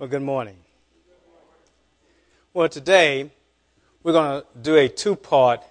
[0.00, 0.56] Well, good morning.
[2.54, 3.30] Well, today
[4.02, 5.62] we're going to do a two part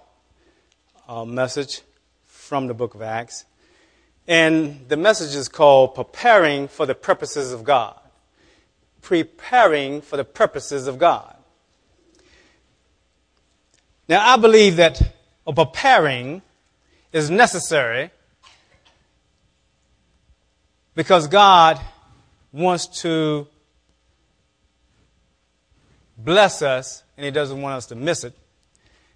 [1.08, 1.80] uh, message
[2.26, 3.44] from the book of Acts.
[4.28, 7.98] And the message is called Preparing for the Purposes of God.
[9.02, 11.34] Preparing for the Purposes of God.
[14.08, 15.02] Now, I believe that
[15.44, 16.42] a preparing
[17.12, 18.12] is necessary
[20.94, 21.80] because God
[22.52, 23.48] wants to
[26.24, 28.34] bless us and He doesn't want us to miss it.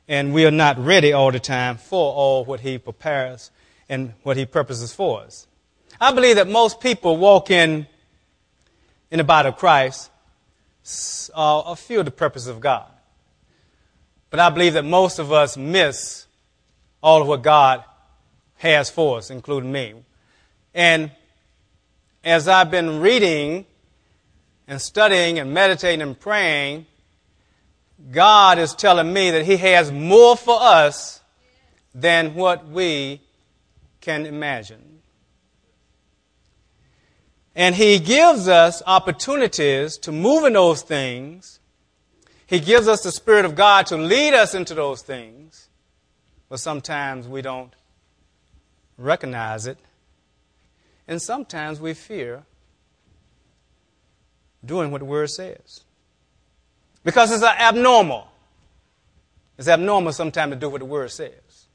[0.07, 3.51] And we are not ready all the time for all what He prepares
[3.89, 5.47] and what He purposes for us.
[6.01, 7.87] I believe that most people walk in
[9.11, 10.11] in the body of Christ
[11.35, 12.87] uh, few of the purposes of God.
[14.31, 16.27] But I believe that most of us miss
[17.03, 17.85] all of what God
[18.57, 19.95] has for us, including me.
[20.75, 21.11] And
[22.25, 23.67] as I've been reading
[24.67, 26.87] and studying and meditating and praying,
[28.11, 31.21] God is telling me that He has more for us
[31.95, 33.21] than what we
[34.01, 35.01] can imagine.
[37.55, 41.61] And He gives us opportunities to move in those things.
[42.47, 45.69] He gives us the Spirit of God to lead us into those things.
[46.49, 47.73] But sometimes we don't
[48.99, 49.79] recognize it.
[51.07, 52.45] And sometimes we fear
[54.65, 55.84] doing what the Word says.
[57.05, 58.27] Because it's abnormal.
[59.59, 61.67] It's abnormal sometimes to do what the Word says.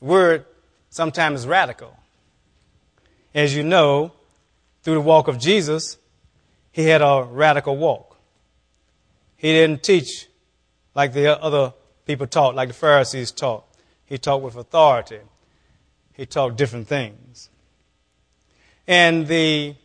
[0.00, 0.44] The Word
[0.90, 1.96] sometimes is radical.
[3.34, 4.12] As you know,
[4.82, 5.96] through the walk of Jesus,
[6.72, 8.18] he had a radical walk.
[9.36, 10.26] He didn't teach
[10.94, 11.72] like the other
[12.04, 13.64] people taught, like the Pharisees taught.
[14.04, 15.20] He taught with authority.
[16.12, 17.48] He taught different things.
[18.86, 19.76] And the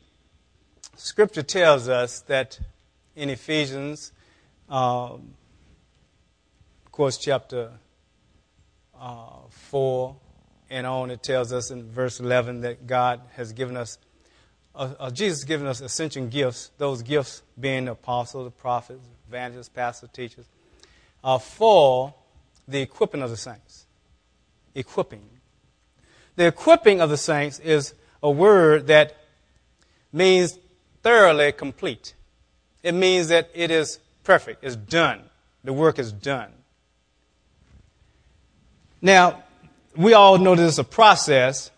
[0.96, 2.60] scripture tells us that
[3.16, 4.12] in Ephesians
[4.70, 5.34] um,
[6.86, 7.72] of course, chapter
[9.00, 10.16] uh, 4
[10.70, 13.98] and on, it tells us in verse 11 that God has given us,
[14.76, 19.06] uh, uh, Jesus has given us ascension gifts, those gifts being the apostles, the prophets,
[19.30, 20.46] evangelists, pastors, teachers,
[21.24, 22.14] uh, for
[22.68, 23.86] the equipping of the saints.
[24.76, 25.24] Equipping.
[26.36, 29.18] The equipping of the saints is a word that
[30.12, 30.60] means
[31.02, 32.14] thoroughly complete.
[32.84, 34.62] It means that it is perfect.
[34.62, 35.22] It's done.
[35.64, 36.52] The work is done.
[39.02, 39.44] Now,
[39.96, 41.72] we all know this is a process,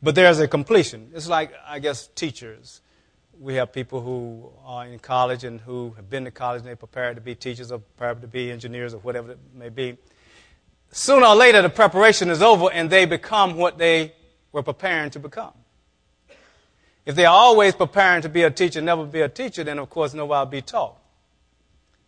[0.00, 1.10] but there's a completion.
[1.12, 2.80] It's like, I guess, teachers.
[3.40, 6.76] We have people who are in college and who have been to college and they're
[6.76, 9.96] prepared to be teachers or prepare to be engineers or whatever it may be.
[10.92, 14.12] Sooner or later, the preparation is over and they become what they
[14.52, 15.52] were preparing to become.
[17.04, 20.14] If they're always preparing to be a teacher, never be a teacher, then of course
[20.14, 20.98] nobody will be taught.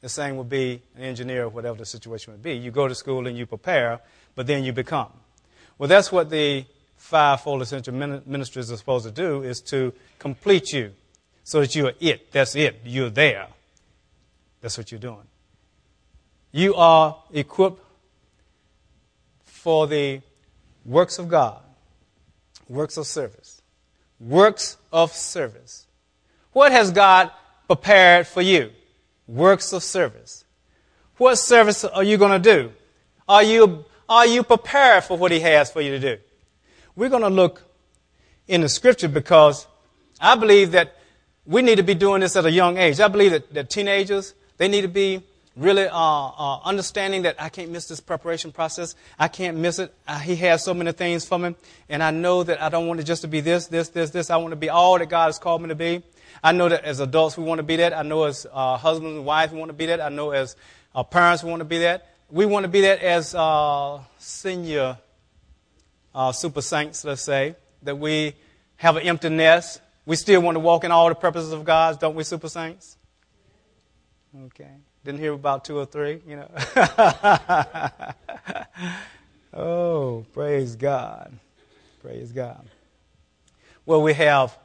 [0.00, 2.54] The same would be an engineer, whatever the situation would be.
[2.54, 4.00] You go to school and you prepare,
[4.34, 5.12] but then you become.
[5.76, 6.64] Well, that's what the
[6.96, 10.92] five-fold ascension ministries are supposed to do, is to complete you
[11.44, 12.32] so that you are it.
[12.32, 12.80] That's it.
[12.84, 13.48] You're there.
[14.60, 15.26] That's what you're doing.
[16.52, 17.82] You are equipped
[19.44, 20.20] for the
[20.84, 21.60] works of God,
[22.68, 23.62] works of service.
[24.18, 25.86] Works of service.
[26.52, 27.30] What has God
[27.66, 28.70] prepared for you?
[29.30, 30.44] Works of service.
[31.16, 32.72] What service are you going to do?
[33.28, 36.22] Are you, are you prepared for what He has for you to do?
[36.96, 37.62] We're going to look
[38.48, 39.66] in the scripture because
[40.20, 40.96] I believe that
[41.46, 43.00] we need to be doing this at a young age.
[43.00, 45.22] I believe that, that teenagers, they need to be
[45.56, 48.94] really uh, uh, understanding that I can't miss this preparation process.
[49.18, 49.94] I can't miss it.
[50.22, 51.54] He has so many things for me.
[51.88, 54.30] And I know that I don't want it just to be this, this, this, this.
[54.30, 56.02] I want to be all that God has called me to be.
[56.42, 57.92] I know that as adults we want to be that.
[57.92, 60.00] I know as uh, husbands and wives we want to be that.
[60.00, 60.56] I know as
[60.94, 62.06] uh, parents we want to be that.
[62.30, 64.98] We want to be that as uh, senior
[66.14, 68.34] uh, super saints, let's say, that we
[68.76, 69.80] have an empty nest.
[70.06, 72.96] We still want to walk in all the purposes of God, don't we, super saints?
[74.46, 74.70] Okay.
[75.04, 76.50] Didn't hear about two or three, you know.
[79.54, 81.32] oh, praise God.
[82.02, 82.66] Praise God.
[83.86, 84.56] Well, we have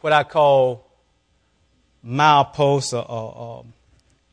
[0.00, 0.85] what I call
[2.06, 3.64] mileposts or, or, or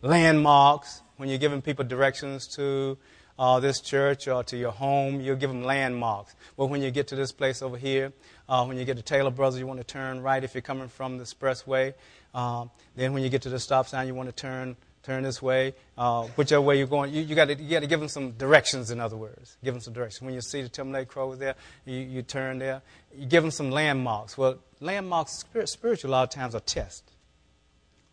[0.02, 2.98] landmarks when you're giving people directions to
[3.40, 6.36] uh, this church or to your home, you'll give them landmarks.
[6.58, 8.14] But when you get to this place over here,
[8.50, 10.88] uh, when you get to Taylor Brothers, you want to turn right if you're coming
[10.88, 11.94] from the expressway.
[12.34, 12.66] Uh,
[12.96, 15.74] then when you get to the stop sign, you want to turn turn this way,
[15.98, 17.14] uh, whichever way you're going.
[17.14, 18.90] You, you got to give them some directions.
[18.90, 20.22] In other words, give them some directions.
[20.22, 21.56] When you see the Timberlake Crow there,
[21.86, 22.82] you, you turn there.
[23.14, 24.38] You give them some landmarks.
[24.38, 27.13] Well, landmarks spiritual a lot of times are tests.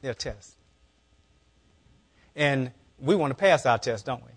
[0.03, 0.57] They're tests.
[2.35, 4.31] and we want to pass our test, don't we?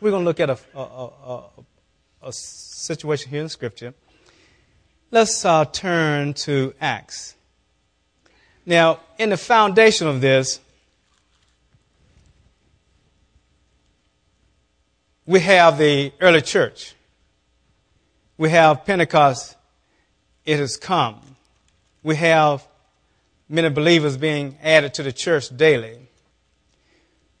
[0.00, 1.44] We're going to look at a, a, a,
[2.24, 3.94] a situation here in Scripture.
[5.10, 7.36] Let's uh, turn to Acts.
[8.66, 10.60] Now, in the foundation of this,
[15.26, 16.94] we have the early church.
[18.36, 19.56] We have Pentecost.
[20.44, 21.20] It has come.
[22.02, 22.66] We have
[23.48, 25.98] many believers being added to the church daily.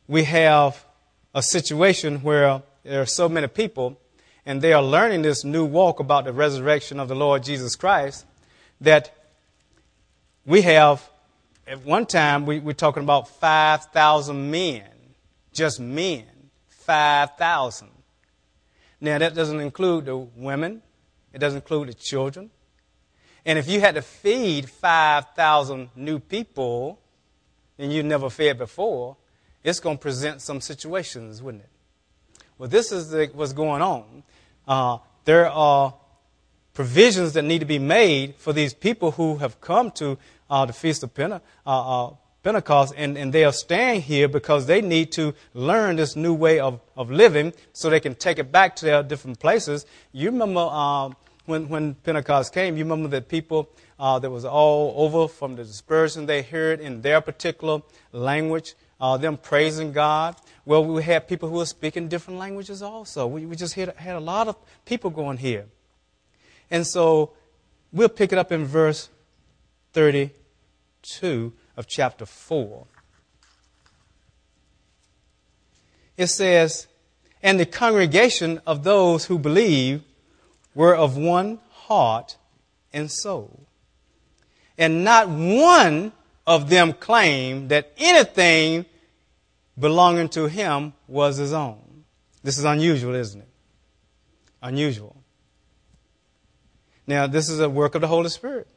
[0.06, 0.84] We have
[1.34, 3.98] a situation where there are so many people
[4.46, 8.26] and they are learning this new walk about the resurrection of the Lord Jesus Christ
[8.80, 9.16] that
[10.44, 11.08] we have,
[11.66, 14.84] at one time, we're talking about 5,000 men,
[15.54, 16.24] just men,
[16.68, 17.88] 5,000.
[19.00, 20.82] Now, that doesn't include the women,
[21.32, 22.50] it doesn't include the children.
[23.46, 26.98] And if you had to feed 5,000 new people,
[27.78, 29.16] and you never fed before,
[29.62, 31.70] it's going to present some situations, wouldn't it?
[32.58, 34.22] Well, this is the, what's going on.
[34.66, 35.94] Uh, there are
[36.72, 40.18] provisions that need to be made for these people who have come to
[40.50, 44.66] uh, the Feast of Pente- uh, uh, Pentecost, and, and they are staying here because
[44.66, 48.52] they need to learn this new way of, of living so they can take it
[48.52, 49.86] back to their different places.
[50.12, 51.10] You remember uh,
[51.46, 53.68] when, when Pentecost came, you remember that people
[53.98, 57.80] uh, that was all over from the dispersion, they heard in their particular
[58.12, 60.36] language, uh, them praising God.
[60.64, 63.26] Well, we had people who were speaking different languages also.
[63.26, 65.66] We, we just had, had a lot of people going here.
[66.70, 67.32] And so
[67.92, 69.10] we'll pick it up in verse
[69.92, 72.86] 32 of chapter 4.
[76.16, 76.86] It says,
[77.42, 80.04] And the congregation of those who believed
[80.74, 82.36] were of one heart
[82.92, 83.66] and soul.
[84.76, 86.12] And not one
[86.46, 88.86] of them claimed that anything
[89.78, 92.04] belonging to him was his own.
[92.42, 93.48] This is unusual, isn't it?
[94.62, 95.16] Unusual.
[97.06, 98.68] Now, this is a work of the Holy Spirit.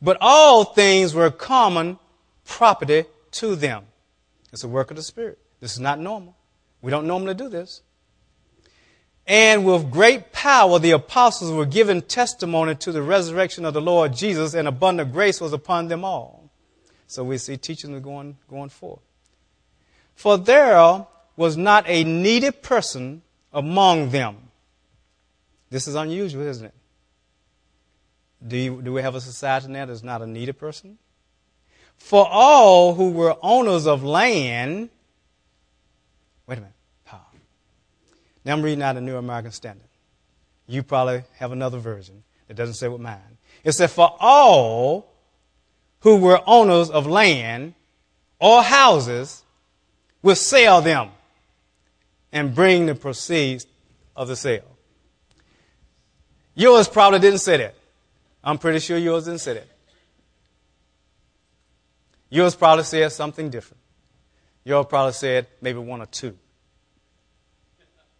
[0.00, 1.98] But all things were common
[2.44, 3.84] property to them.
[4.52, 5.38] It's a work of the Spirit.
[5.60, 6.36] This is not normal.
[6.82, 7.82] We don't normally do this.
[9.26, 14.14] And with great power, the apostles were given testimony to the resurrection of the Lord
[14.14, 16.50] Jesus, and abundant grace was upon them all.
[17.06, 19.00] So we see teaching going, going forth.
[20.14, 21.06] For there
[21.36, 23.22] was not a needy person
[23.52, 24.36] among them.
[25.70, 26.74] This is unusual, isn't it?
[28.46, 30.98] Do, you, do we have a society now that's not a needy person?
[31.96, 34.90] For all who were owners of land,
[36.46, 36.73] wait a minute.
[38.44, 39.88] Now I'm reading out a New American Standard.
[40.66, 43.20] You probably have another version that doesn't say what mine.
[43.62, 45.12] It said, For all
[46.00, 47.74] who were owners of land
[48.38, 49.42] or houses
[50.22, 51.10] will sell them
[52.32, 53.66] and bring the proceeds
[54.16, 54.64] of the sale.
[56.54, 57.74] Yours probably didn't say that.
[58.42, 59.68] I'm pretty sure yours didn't say that.
[62.28, 63.80] Yours probably said something different.
[64.64, 66.36] Yours probably said maybe one or two.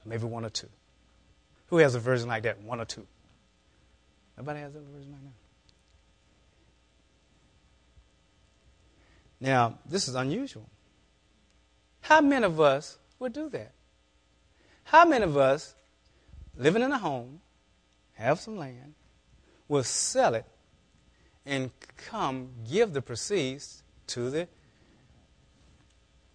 [0.04, 0.68] Maybe one or two.
[1.68, 2.60] Who has a version like that?
[2.62, 3.06] One or two.
[4.36, 5.32] Nobody has a version like that.
[9.40, 10.68] Now, this is unusual.
[12.02, 13.72] How many of us would do that?
[14.84, 15.74] How many of us,
[16.56, 17.40] living in a home,
[18.14, 18.94] have some land,
[19.69, 20.44] will sell it
[21.46, 24.48] and come give the proceeds to the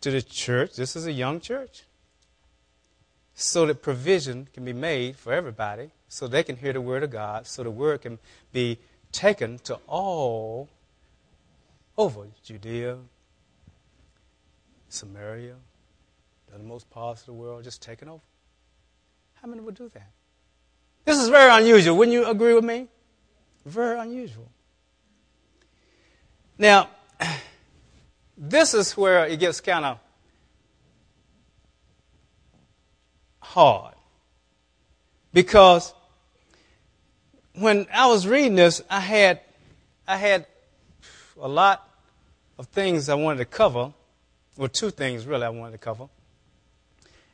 [0.01, 0.75] to the church?
[0.75, 1.83] This is a young church
[3.39, 7.09] so that provision can be made for everybody, so they can hear the word of
[7.09, 8.19] God, so the word can
[8.51, 8.77] be
[9.13, 10.67] taken to all
[11.97, 12.97] over Judea,
[14.89, 15.55] Samaria,
[16.51, 18.21] the most parts of the world, just taken over.
[19.35, 20.11] How many would do that?
[21.05, 21.95] This is very unusual.
[21.95, 22.89] Wouldn't you agree with me?
[23.65, 24.51] Very unusual.
[26.57, 26.89] Now,
[28.37, 29.99] this is where it gets kind of
[33.49, 33.95] hard.
[35.33, 35.93] Because
[37.55, 39.41] when I was reading this, I had,
[40.07, 40.45] I had
[41.39, 41.87] a lot
[42.59, 43.93] of things I wanted to cover.
[44.55, 46.09] Well, two things really I wanted to cover.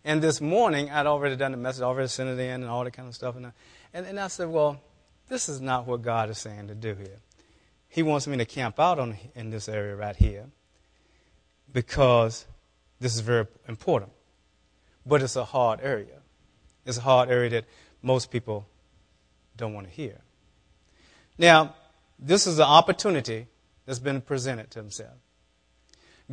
[0.05, 2.91] And this morning, I'd already done the message, already sent it in, and all that
[2.91, 3.35] kind of stuff.
[3.35, 3.51] And I,
[3.93, 4.79] and, and I said, well,
[5.27, 7.19] this is not what God is saying to do here.
[7.89, 10.45] He wants me to camp out on, in this area right here
[11.73, 12.45] because
[13.01, 14.14] this is very important
[15.05, 16.21] but it's a hard area.
[16.85, 17.65] It's a hard area that
[18.01, 18.67] most people
[19.57, 20.21] don't want to hear.
[21.37, 21.75] Now,
[22.19, 23.47] this is an opportunity
[23.85, 25.17] that's been presented to himself.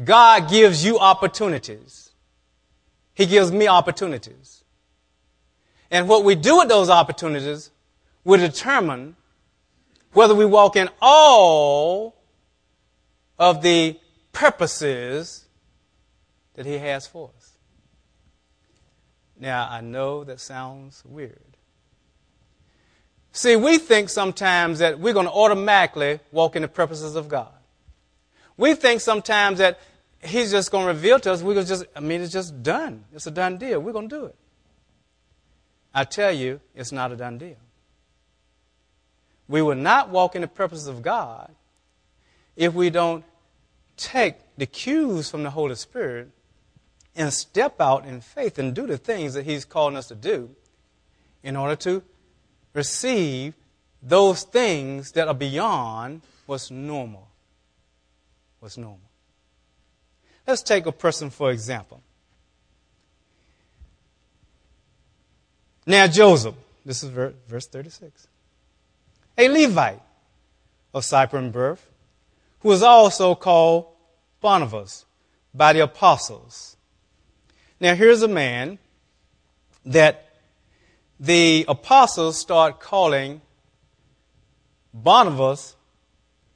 [0.03, 2.11] God gives you opportunities.
[3.15, 4.65] He gives me opportunities.
[5.91, 7.71] And what we do with those opportunities
[8.25, 9.17] will determine
[10.13, 12.17] whether we walk in all
[13.39, 13.99] of the
[14.33, 15.47] purposes
[16.55, 17.42] that He has for us.
[19.43, 21.57] Now, I know that sounds weird.
[23.33, 27.53] See, we think sometimes that we're going to automatically walk in the purposes of God.
[28.57, 29.81] We think sometimes that
[30.23, 33.05] He's just going to reveal to us, we're just, I mean, it's just done.
[33.13, 33.81] It's a done deal.
[33.81, 34.37] We're going to do it.
[35.93, 37.57] I tell you, it's not a done deal.
[39.49, 41.53] We will not walk in the purposes of God
[42.55, 43.25] if we don't
[43.97, 46.31] take the cues from the Holy Spirit
[47.15, 50.51] and step out in faith and do the things that He's calling us to do
[51.43, 52.03] in order to
[52.75, 53.55] receive
[54.03, 57.29] those things that are beyond what's normal.
[58.61, 59.01] What's normal.
[60.47, 62.03] Let's take a person for example.
[65.87, 66.55] Now, Joseph,
[66.85, 68.29] this is verse 36,
[69.37, 70.01] a Levite
[70.95, 71.89] of Cyprian birth,
[72.61, 73.87] who was also called
[74.41, 75.05] Barnabas
[75.53, 76.77] by the apostles.
[77.83, 78.79] Now, here's a man
[79.85, 80.37] that
[81.19, 83.41] the apostles start calling
[84.95, 85.75] Barnabas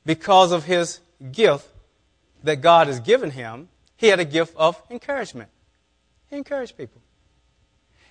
[0.05, 1.01] because of his
[1.33, 1.67] gift
[2.45, 3.69] that God has given him.
[3.97, 5.51] He had a gift of encouragement.
[6.31, 7.03] He encouraged people.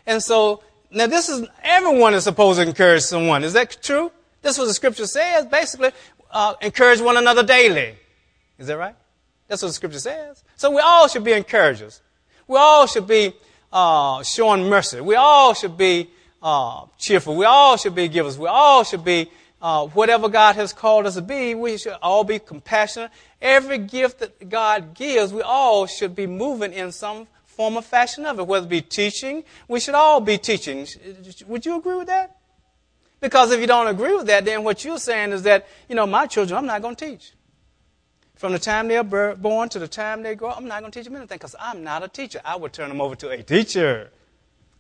[0.06, 3.46] And so, now this is, everyone is supposed to encourage someone.
[3.46, 4.12] Is that true?
[4.42, 5.46] This is what the scripture says.
[5.46, 5.92] Basically,
[6.32, 7.96] uh, encourage one another daily.
[8.60, 8.96] Is that right?
[9.48, 10.44] That's what the scripture says.
[10.58, 12.02] So we all should be encouragers.
[12.48, 13.34] We all should be
[13.72, 15.02] uh, showing mercy.
[15.02, 16.10] We all should be
[16.42, 17.36] uh, cheerful.
[17.36, 18.38] We all should be givers.
[18.38, 21.56] We all should be uh, whatever God has called us to be.
[21.56, 23.12] We should all be compassionate.
[23.42, 28.26] Every gift that God gives, we all should be moving in some form or fashion
[28.26, 29.44] of it, whether it be teaching.
[29.68, 30.88] We should all be teaching.
[31.48, 32.38] Would you agree with that?
[33.22, 36.06] Because if you don't agree with that, then what you're saying is that, you know,
[36.06, 37.32] my children, I'm not going to teach.
[38.36, 41.06] From the time they're born to the time they grow, I'm not going to teach
[41.06, 42.42] them anything because I'm not a teacher.
[42.44, 44.12] I would turn them over to a teacher.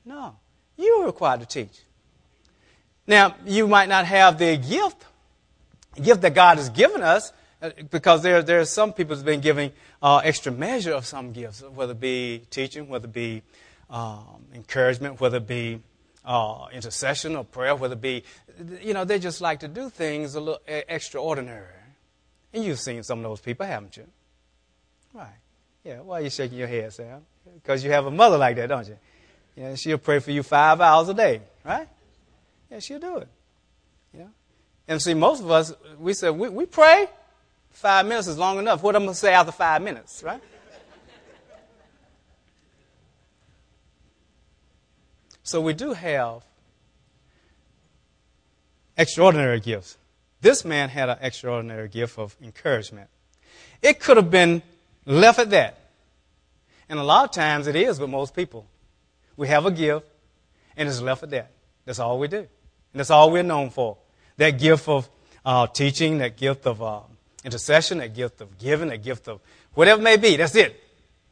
[0.03, 0.35] No.
[0.77, 1.81] You are required to teach.
[3.07, 5.05] Now, you might not have the gift,
[6.01, 7.31] gift that God has given us,
[7.61, 9.71] uh, because there, there are some people who've been giving
[10.01, 13.41] uh, extra measure of some gifts, whether it be teaching, whether it be
[13.89, 15.79] um, encouragement, whether it be
[16.25, 18.23] uh, intercession or prayer, whether it be,
[18.81, 21.84] you know, they just like to do things a little extraordinary.
[22.55, 24.07] And you've seen some of those people, haven't you?
[25.13, 25.27] Right.
[25.83, 27.25] Yeah, why are you shaking your head, Sam?
[27.53, 28.97] Because you have a mother like that, don't you?
[29.57, 31.89] Yeah, she'll pray for you five hours a day, right?
[32.71, 33.27] Yeah, she'll do it.
[34.17, 34.27] Yeah.
[34.87, 37.07] And see, most of us, we say, we, we pray,
[37.71, 38.81] five minutes is long enough.
[38.81, 40.41] What am I going to say after five minutes, right?
[45.43, 46.45] so we do have
[48.97, 49.97] extraordinary gifts.
[50.45, 53.09] This man had an extraordinary gift of encouragement.
[53.81, 54.61] It could have been
[55.03, 55.89] left at that.
[56.87, 58.67] And a lot of times it is with most people.
[59.37, 60.05] We have a gift,
[60.77, 61.49] and it's left at that.
[61.85, 62.37] That's all we do.
[62.37, 62.47] And
[62.93, 63.97] that's all we're known for.
[64.37, 65.09] That gift of
[65.43, 66.99] uh, teaching, that gift of uh,
[67.43, 69.41] intercession, that gift of giving, that gift of
[69.73, 70.35] whatever it may be.
[70.35, 70.79] That's it.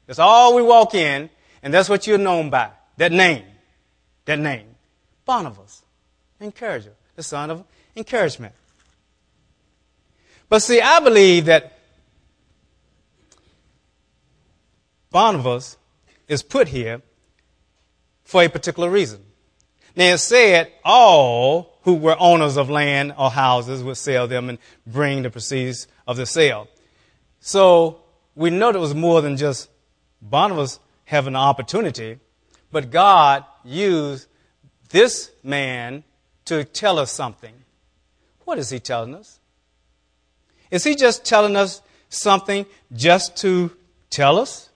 [0.08, 1.29] That's all we walk in,
[1.62, 2.72] and that's what you're known by.
[2.98, 3.46] That name.
[4.25, 4.70] That name.
[5.24, 5.84] Barnabas.
[6.39, 6.93] Encourager.
[7.15, 7.63] The son of
[7.96, 8.55] encouragement.
[10.53, 11.79] But see, I believe that
[15.10, 15.77] Barnabas
[16.27, 17.01] is put here
[18.24, 19.22] for a particular reason.
[19.95, 24.60] Now it said all who were owners of land or houses would sell them and
[24.86, 26.67] bring the proceeds of the sale.
[27.39, 28.03] So
[28.36, 29.72] we know there was more than just
[30.22, 32.19] Barnabas having an opportunity,
[32.72, 34.27] but God used
[34.89, 36.03] this man
[36.45, 37.55] to tell us something.
[38.45, 39.39] What is he telling us?
[40.74, 43.70] Is he just telling us something just to
[44.10, 44.70] tell us?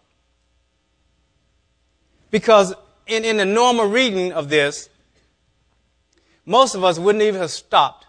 [2.30, 2.75] Because
[3.08, 4.89] in, in the normal reading of this,
[6.46, 8.06] most of us wouldn't even have stopped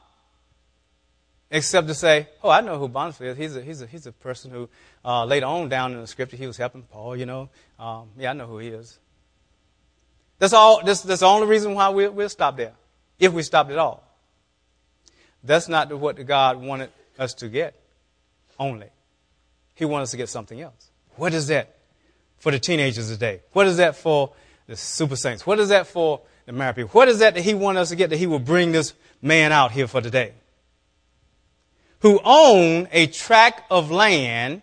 [1.50, 3.38] except to say, oh, I know who Barnabas is.
[3.38, 4.68] He's a, he's a, he's a person who
[5.02, 7.49] uh, later on down in the scripture, he was helping Paul, you know.
[7.78, 8.99] Um, yeah, I know who he is.
[10.38, 10.85] That's all.
[10.85, 12.75] That's, that's the only reason why we'll, we'll stop there,
[13.18, 14.04] if we stopped at all.
[15.42, 17.75] That's not what God wanted us to get
[18.58, 18.88] only.
[19.75, 20.90] He wanted us to get something else.
[21.16, 21.76] What is that
[22.38, 23.40] for the teenagers today?
[23.52, 24.32] What is that for
[24.68, 25.46] the super saints.
[25.46, 26.90] What is that for the married people?
[26.90, 29.50] What is that that he wants us to get that he will bring this man
[29.50, 30.34] out here for today?
[32.00, 34.62] Who owned a tract of land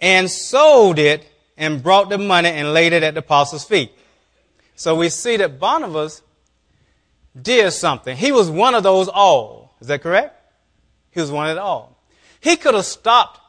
[0.00, 1.26] and sold it
[1.58, 3.92] and brought the money and laid it at the apostles' feet.
[4.76, 6.22] So we see that Barnabas
[7.40, 8.16] did something.
[8.16, 9.74] He was one of those all.
[9.80, 10.39] Is that correct?
[11.10, 11.96] He was one the all.
[12.40, 13.40] He could have stopped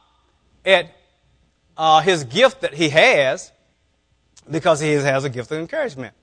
[0.64, 0.86] at
[1.76, 3.52] uh, his gift that he has
[4.50, 6.14] because he has a gift of encouragement.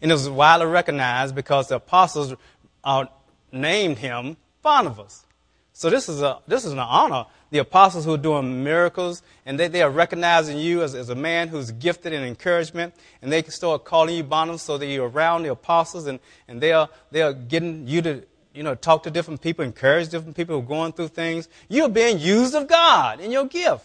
[0.00, 2.34] And it was widely recognized because the apostles
[2.82, 3.06] uh,
[3.50, 5.24] named him Barnabas.
[5.72, 7.26] So this is, a, this is an honor.
[7.50, 11.14] The apostles who are doing miracles, and they, they are recognizing you as, as a
[11.14, 15.08] man who's gifted in encouragement, and they can start calling you Barnabas so that you're
[15.08, 18.24] around the apostles, and, and they, are, they are getting you to
[18.54, 21.48] you know, talk to different people, encourage different people who are going through things.
[21.68, 23.84] You're being used of God in your gift.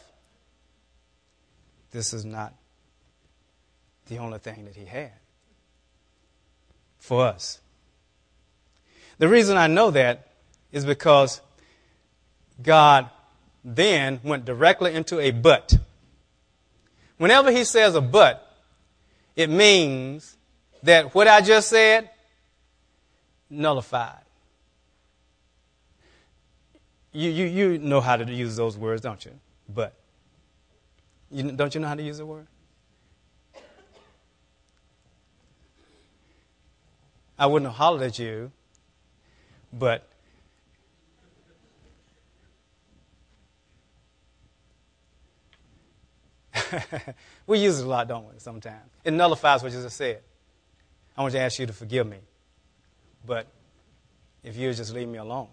[1.91, 2.53] This is not
[4.07, 5.11] the only thing that he had
[6.99, 7.59] for us.
[9.17, 10.27] The reason I know that
[10.71, 11.41] is because
[12.61, 13.09] God
[13.65, 15.77] then went directly into a but.
[17.17, 18.45] Whenever he says a but,
[19.35, 20.37] it means
[20.83, 22.09] that what I just said,
[23.49, 24.28] nullified.
[27.11, 29.31] You, you, you know how to use those words, don't you?
[29.67, 29.93] But.
[31.31, 32.47] You, don't you know how to use the word?
[37.37, 38.51] I wouldn't have hollered at you,
[39.71, 40.09] but
[47.47, 48.91] we use it a lot, don't we, sometimes?
[49.05, 50.21] It nullifies what you just said.
[51.15, 52.17] I want to ask you to forgive me.
[53.25, 53.47] But
[54.43, 55.47] if you just leave me alone,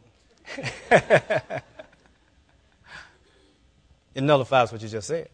[4.15, 5.29] it nullifies what you just said.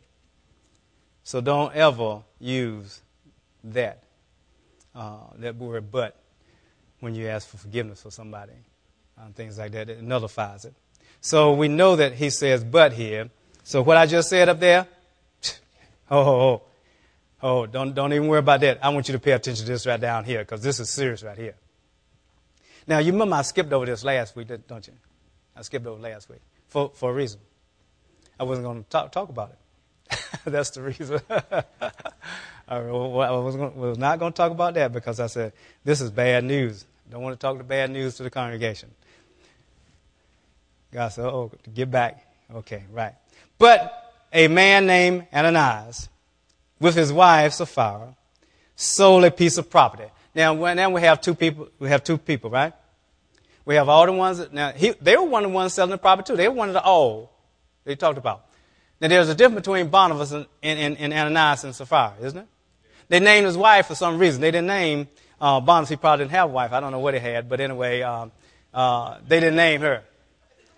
[1.25, 3.01] So don't ever use
[3.65, 4.03] that,
[4.95, 6.17] uh, that word but
[7.01, 8.53] when you ask for forgiveness for somebody,
[9.19, 9.89] uh, things like that.
[9.89, 10.75] It nullifies it.
[11.21, 13.31] So we know that he says but here.
[13.65, 14.87] So what I just said up there,
[16.11, 16.63] oh, oh, oh,
[17.43, 18.85] oh, don't, don't even worry about that.
[18.85, 21.23] I want you to pay attention to this right down here because this is serious
[21.23, 21.55] right here.
[22.87, 24.95] Now, you remember I skipped over this last week, don't you?
[25.57, 27.41] I skipped over last week for, for a reason.
[28.41, 30.19] I wasn't going to talk, talk about it.
[30.45, 31.21] That's the reason.
[32.69, 35.53] I was, going, was not going to talk about that because I said,
[35.85, 36.87] this is bad news.
[37.11, 38.91] Don't want to talk the bad news to the congregation.
[40.93, 42.27] God said, Oh, get back.
[42.55, 43.15] Okay, right.
[43.59, 46.09] But a man named Ananias,
[46.81, 48.17] with his wife Sapphira,
[48.77, 50.11] sold a piece of property.
[50.35, 51.69] Now, now we have two people.
[51.79, 52.73] We have two people, right?
[53.65, 54.39] We have all the ones.
[54.39, 56.37] That, now, he, they were one of the ones selling the property too.
[56.37, 57.33] They were one of the all
[57.85, 58.47] they talked about.
[59.01, 62.47] Now, there's a difference between Barnabas and, and, and Ananias and Sapphira, isn't it?
[63.09, 64.41] They named his wife for some reason.
[64.41, 65.09] They didn't name
[65.43, 66.73] uh, Barnabas, he probably didn't have a wife.
[66.73, 68.29] I don't know what he had, but anyway, uh,
[68.73, 70.05] uh, they didn't name her.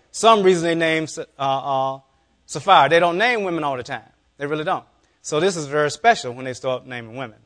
[0.09, 1.99] Some reason they named uh, uh,
[2.47, 2.89] Sapphira.
[2.89, 4.09] They don't name women all the time.
[4.39, 4.83] They really don't.
[5.21, 7.37] So this is very special when they start naming women.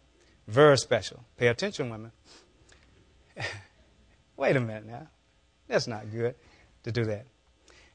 [0.50, 1.24] Very special.
[1.38, 2.12] Pay attention, women.
[4.36, 5.08] Wait a minute now.
[5.68, 6.34] That's not good
[6.84, 7.28] to do that.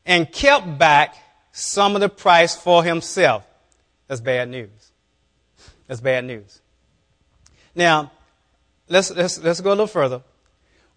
[0.07, 1.17] And kept back
[1.51, 3.45] some of the price for himself.
[4.07, 4.93] That's bad news.
[5.89, 6.61] That's bad news.
[7.75, 8.13] Now,
[8.89, 10.23] let's, let's, let's go a little further.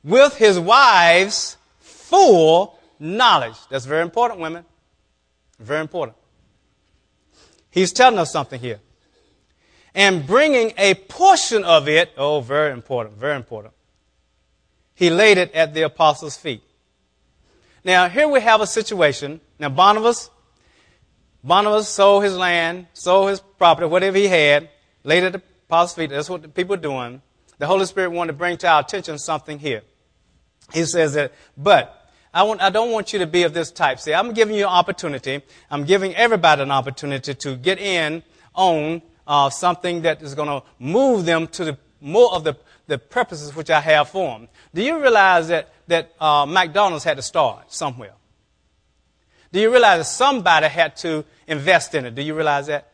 [0.03, 3.57] With his wife's full knowledge.
[3.71, 4.63] That's very important, women.
[5.59, 6.17] Very important.
[7.71, 8.79] He's telling us something here.
[9.97, 13.73] And bringing a portion of it, oh, very important, very important.
[14.93, 16.63] He laid it at the apostles' feet.
[17.83, 19.41] Now, here we have a situation.
[19.59, 20.29] Now, Barnabas,
[21.43, 24.69] Barnabas sold his land, sold his property, whatever he had,
[25.03, 26.09] laid it at the apostles' feet.
[26.11, 27.21] That's what the people are doing
[27.57, 29.81] the Holy Spirit wanted to bring to our attention something here.
[30.73, 33.99] He says that, but I, want, I don't want you to be of this type.
[33.99, 35.41] See, I'm giving you an opportunity.
[35.71, 38.21] I'm giving everybody an opportunity to get in
[38.53, 42.55] on uh, something that is going to move them to the more of the,
[42.87, 44.47] the purposes which I have for them.
[44.73, 48.13] Do you realize that, that uh, McDonald's had to start somewhere?
[49.51, 52.15] Do you realize that somebody had to invest in it?
[52.15, 52.91] Do you realize that?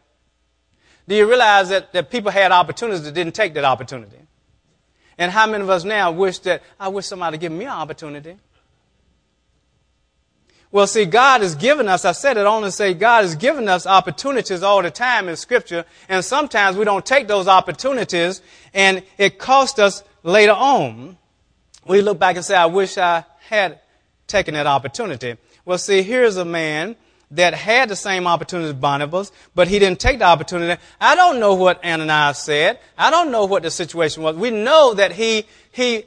[1.07, 4.19] Do you realize that, that people had opportunities that didn't take that opportunity?
[5.17, 8.37] And how many of us now wish that, I wish somebody give me an opportunity?
[10.73, 13.69] Well, see, God has given us, I said it only to say God has given
[13.69, 18.41] us opportunities all the time in Scripture, and sometimes we don't take those opportunities,
[18.73, 21.19] and it costs us later on.
[21.86, 23.81] We look back and say, I wish I had
[24.25, 25.38] taken that opportunity.
[25.63, 26.95] Well, see, here's a man
[27.29, 30.81] that had the same opportunity as Barnabas, but he didn't take the opportunity.
[30.99, 32.79] I don't know what Ananias said.
[32.97, 34.36] I don't know what the situation was.
[34.36, 36.05] We know that he, he,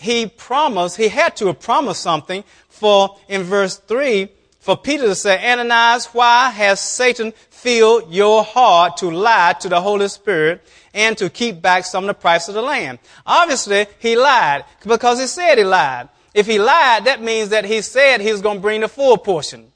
[0.00, 5.14] he promised, he had to have promised something for in verse 3, for Peter to
[5.14, 10.62] say, Ananias, why has Satan filled your heart to lie to the Holy Spirit
[10.94, 12.98] and to keep back some of the price of the land?
[13.26, 16.08] Obviously, he lied because he said he lied.
[16.32, 19.18] If he lied, that means that he said he was going to bring the full
[19.18, 19.70] portion.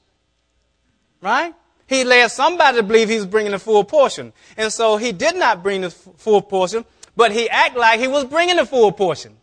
[1.21, 1.53] Right?
[1.85, 4.33] He led somebody to believe he was bringing the full portion.
[4.57, 6.83] And so he did not bring the full portion,
[7.15, 9.37] but he acted like he was bringing the full portion.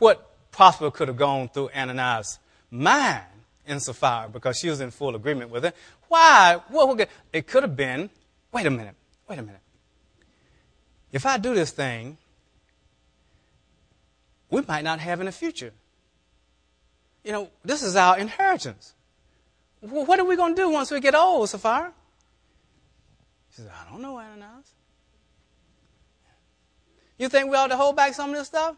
[0.00, 2.38] What possibly could have gone through Ananias'
[2.70, 3.24] mind
[3.66, 5.76] in Sapphira because she was in full agreement with it.
[6.08, 6.60] Why?
[6.68, 8.10] What, it could have been,
[8.52, 8.96] wait a minute,
[9.28, 9.60] wait a minute.
[11.12, 12.18] If I do this thing,
[14.50, 15.72] we might not have in the future.
[17.24, 18.94] You know, this is our inheritance.
[19.80, 21.92] What are we going to do once we get old, Sapphira?
[23.54, 24.72] She said, I don't know, Ananias.
[27.18, 28.76] You think we ought to hold back some of this stuff?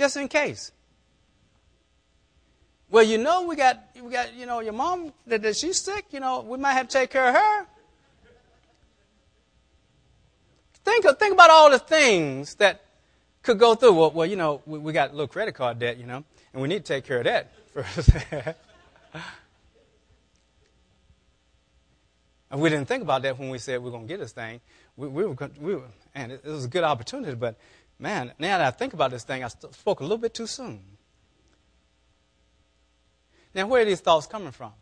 [0.00, 0.72] Just in case.
[2.88, 6.06] Well, you know, we got, we got you know, your mom, that, that she's sick,
[6.10, 7.66] you know, we might have to take care of her.
[10.82, 12.80] Think, think about all the things that
[13.42, 13.92] could go through.
[13.92, 16.62] Well, well you know, we, we got a little credit card debt, you know, and
[16.62, 18.08] we need to take care of that first.
[22.50, 24.62] and we didn't think about that when we said we're going to get this thing.
[24.96, 25.82] We, we were, we were,
[26.14, 27.56] and it, it was a good opportunity, but
[28.00, 30.80] man, now that I think about this thing, I spoke a little bit too soon.
[33.54, 34.72] Now, where are these thoughts coming from?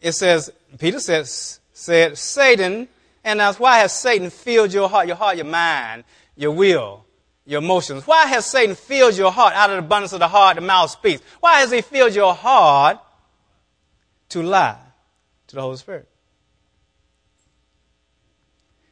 [0.00, 2.88] It says, Peter says, said, Satan,
[3.22, 6.04] and that's why has Satan filled your heart, your heart, your mind,
[6.36, 7.04] your will,
[7.44, 8.06] your emotions?
[8.06, 9.54] Why has Satan filled your heart?
[9.54, 11.22] Out of the abundance of the heart, the mouth speaks.
[11.40, 12.98] Why has he filled your heart
[14.30, 14.78] to lie
[15.48, 16.08] to the Holy Spirit?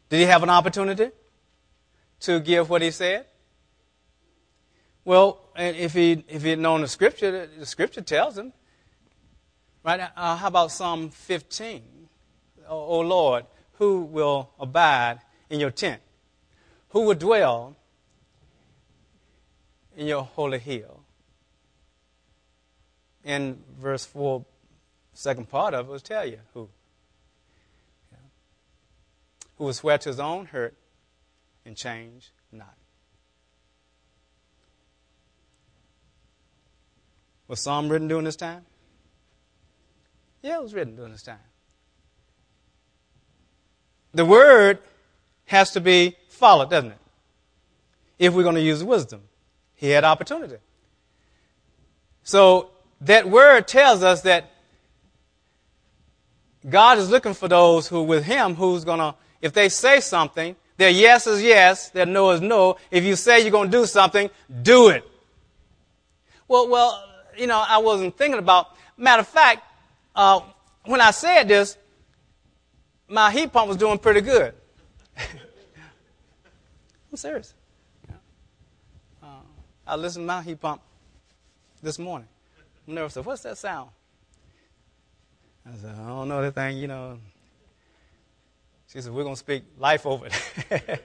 [0.09, 1.11] Did he have an opportunity?
[2.25, 3.27] To give what he said?
[5.05, 8.53] Well, and if he if he had known the scripture, the scripture tells him.
[9.85, 10.01] Right?
[10.17, 11.83] Uh, how about Psalm 15?
[12.67, 16.01] Oh, oh Lord, who will abide in your tent?
[16.91, 17.77] Who will dwell
[19.95, 21.03] in your holy hill?
[23.23, 24.45] In verse 4,
[25.13, 26.71] second part of it will tell you who.
[29.57, 30.75] Who will swear to his own hurt
[31.65, 32.75] and change not.
[37.49, 38.65] Was Psalm written during this time?
[40.43, 41.39] Yeah, it was written during this time.
[44.13, 44.79] The word
[45.47, 46.99] has to be followed, doesn't it?
[48.19, 49.23] If we're going to use wisdom.
[49.75, 50.57] He had opportunity.
[52.23, 54.51] So that word tells us that
[56.69, 60.57] God is looking for those who, with Him, who's going to, if they say something,
[60.77, 62.77] their yes is yes, their no is no.
[62.91, 64.31] If you say you're going to do something,
[64.63, 65.09] do it.
[66.49, 67.05] Well, well,
[67.37, 68.69] you know, I wasn't thinking about.
[68.97, 69.63] Matter of fact,
[70.15, 70.41] uh,
[70.85, 71.77] when I said this,
[73.09, 74.55] my heat pump was doing pretty good.
[75.17, 77.55] I'm serious.
[79.23, 79.27] Uh,
[79.87, 80.81] I listened to my heat pump
[81.83, 82.29] this morning.
[82.87, 83.17] I'm nervous.
[83.17, 83.91] What's that sound?
[85.67, 87.19] I said, I don't know that thing, you know.
[88.95, 91.05] She said, We're going to speak life over it.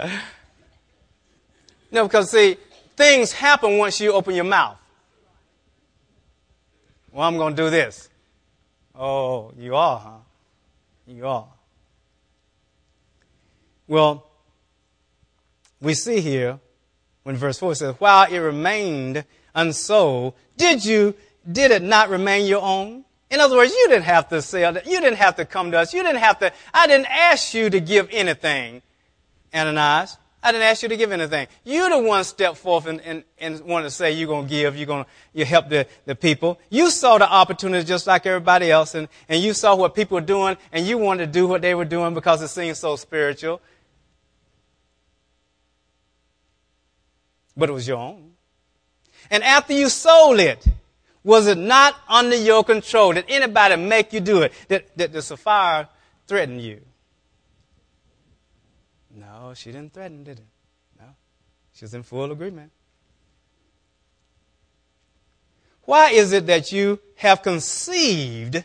[1.90, 2.56] no, because see,
[2.96, 4.78] things happen once you open your mouth.
[7.10, 8.08] Well, I'm going to do this.
[8.94, 10.18] Oh, you are, huh?
[11.06, 11.48] You are.
[13.88, 14.26] Well,
[15.80, 16.60] we see here
[17.24, 21.14] when verse 4 says, While it remained unsold, did you,
[21.50, 23.04] did it not remain your own?
[23.30, 24.86] In other words, you didn't have to sell that.
[24.86, 25.92] You didn't have to come to us.
[25.92, 28.82] You didn't have to, I didn't ask you to give anything,
[29.52, 30.16] Ananias.
[30.42, 31.48] I didn't ask you to give anything.
[31.64, 34.76] You're the one stepped forth and, and, and wanted to say you're going to give,
[34.76, 36.60] you're going to you help the, the people.
[36.70, 40.20] You saw the opportunity just like everybody else, and, and you saw what people were
[40.20, 43.60] doing, and you wanted to do what they were doing because it seemed so spiritual.
[47.56, 48.34] But it was your own.
[49.30, 50.64] And after you sold it,
[51.26, 53.12] was it not under your control?
[53.12, 54.52] Did anybody make you do it?
[54.68, 55.88] Did, did the Sapphira
[56.24, 56.80] threaten you?
[59.12, 60.44] No, she didn't threaten, did it?
[61.00, 61.06] No.
[61.72, 62.70] She was in full agreement.
[65.82, 68.62] Why is it that you have conceived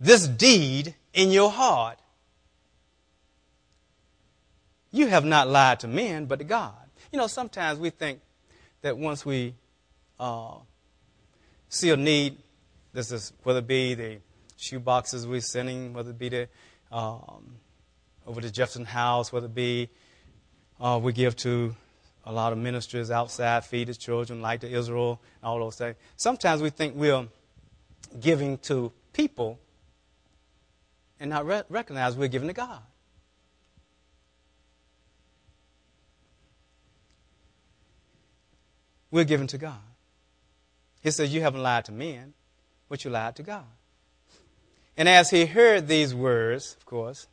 [0.00, 2.00] this deed in your heart?
[4.90, 6.74] You have not lied to men, but to God.
[7.12, 8.22] You know, sometimes we think
[8.82, 9.54] that once we
[10.18, 10.56] uh,
[11.76, 12.38] see a need,
[12.92, 14.18] this is whether it be the
[14.56, 16.48] shoe boxes we're sending, whether it be the
[16.90, 17.56] um,
[18.26, 19.88] over to Jefferson House, whether it be
[20.78, 21.74] Uh, we give to
[22.24, 25.96] a lot of ministries outside, feed the children, like to Israel, all those things.
[26.16, 27.26] Sometimes we think we're
[28.20, 29.58] giving to people
[31.18, 32.82] and not re- recognize we're giving to God.
[39.10, 39.95] We're giving to God.
[41.06, 42.34] He says, You haven't lied to men,
[42.88, 43.62] but you lied to God.
[44.96, 47.28] And as he heard these words, of course,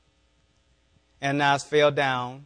[1.24, 2.46] Ananias fell down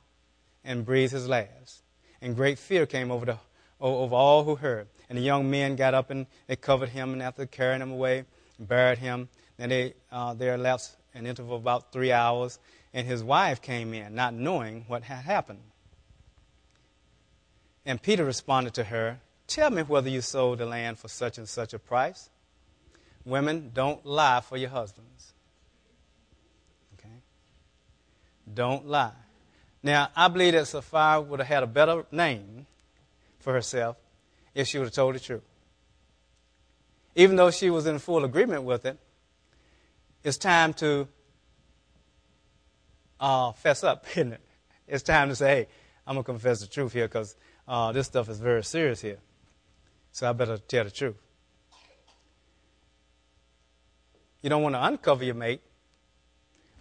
[0.63, 1.81] and breathed his last.
[2.21, 3.37] And great fear came over, the,
[3.81, 4.87] over all who heard.
[5.09, 8.23] And the young men got up and they covered him, and after carrying him away,
[8.57, 9.27] buried him.
[9.57, 12.57] Then they uh, there left an interval of about three hours,
[12.93, 15.59] and his wife came in, not knowing what had happened.
[17.85, 21.47] And Peter responded to her, Tell me whether you sold the land for such and
[21.47, 22.29] such a price.
[23.25, 25.33] Women, don't lie for your husbands.
[26.93, 27.21] Okay?
[28.53, 29.11] Don't lie.
[29.81, 32.67] Now, I believe that Sapphira would have had a better name
[33.39, 33.95] for herself
[34.53, 35.43] if she would have told the truth.
[37.15, 38.97] Even though she was in full agreement with it,
[40.23, 41.07] it's time to
[43.19, 44.41] uh, fess up, isn't it?
[44.87, 45.67] It's time to say, hey,
[46.05, 47.35] I'm going to confess the truth here because
[47.67, 49.19] uh, this stuff is very serious here.
[50.17, 51.15] So I better tell the truth.
[54.41, 55.61] You don't want to uncover your mate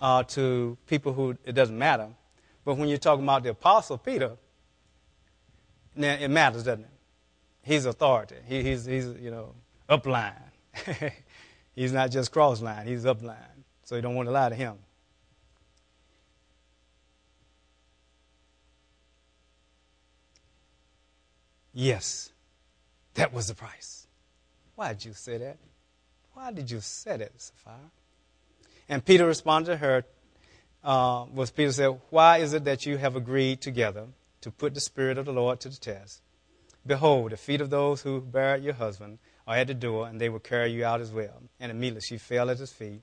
[0.00, 2.08] uh, to people who it doesn't matter.
[2.64, 4.38] But when you're talking about the Apostle Peter,
[5.94, 6.90] now it matters, doesn't it?
[7.60, 8.36] He's authority.
[8.46, 9.52] He, he's, he's, you know,
[9.86, 10.32] upline.
[11.74, 13.36] he's not just cross line, he's upline.
[13.84, 14.78] So you don't want to lie to him.
[21.74, 22.32] Yes,
[23.16, 24.06] that was the price.
[24.74, 25.58] Why did you say that?
[26.34, 27.90] Why did you say that, Sapphira?
[28.88, 30.04] And Peter responded to her,
[30.84, 34.06] uh, was Peter said, Why is it that you have agreed together
[34.42, 36.20] to put the Spirit of the Lord to the test?
[36.86, 40.28] Behold, the feet of those who buried your husband are at the door, and they
[40.28, 41.42] will carry you out as well.
[41.58, 43.00] And immediately she fell at his feet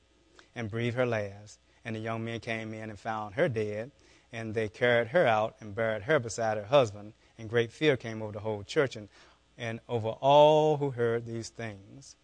[0.55, 1.59] and breathed her last.
[1.83, 3.91] And the young men came in and found her dead,
[4.31, 7.13] and they carried her out and buried her beside her husband.
[7.37, 9.09] And great fear came over the whole church and,
[9.57, 12.15] and over all who heard these things.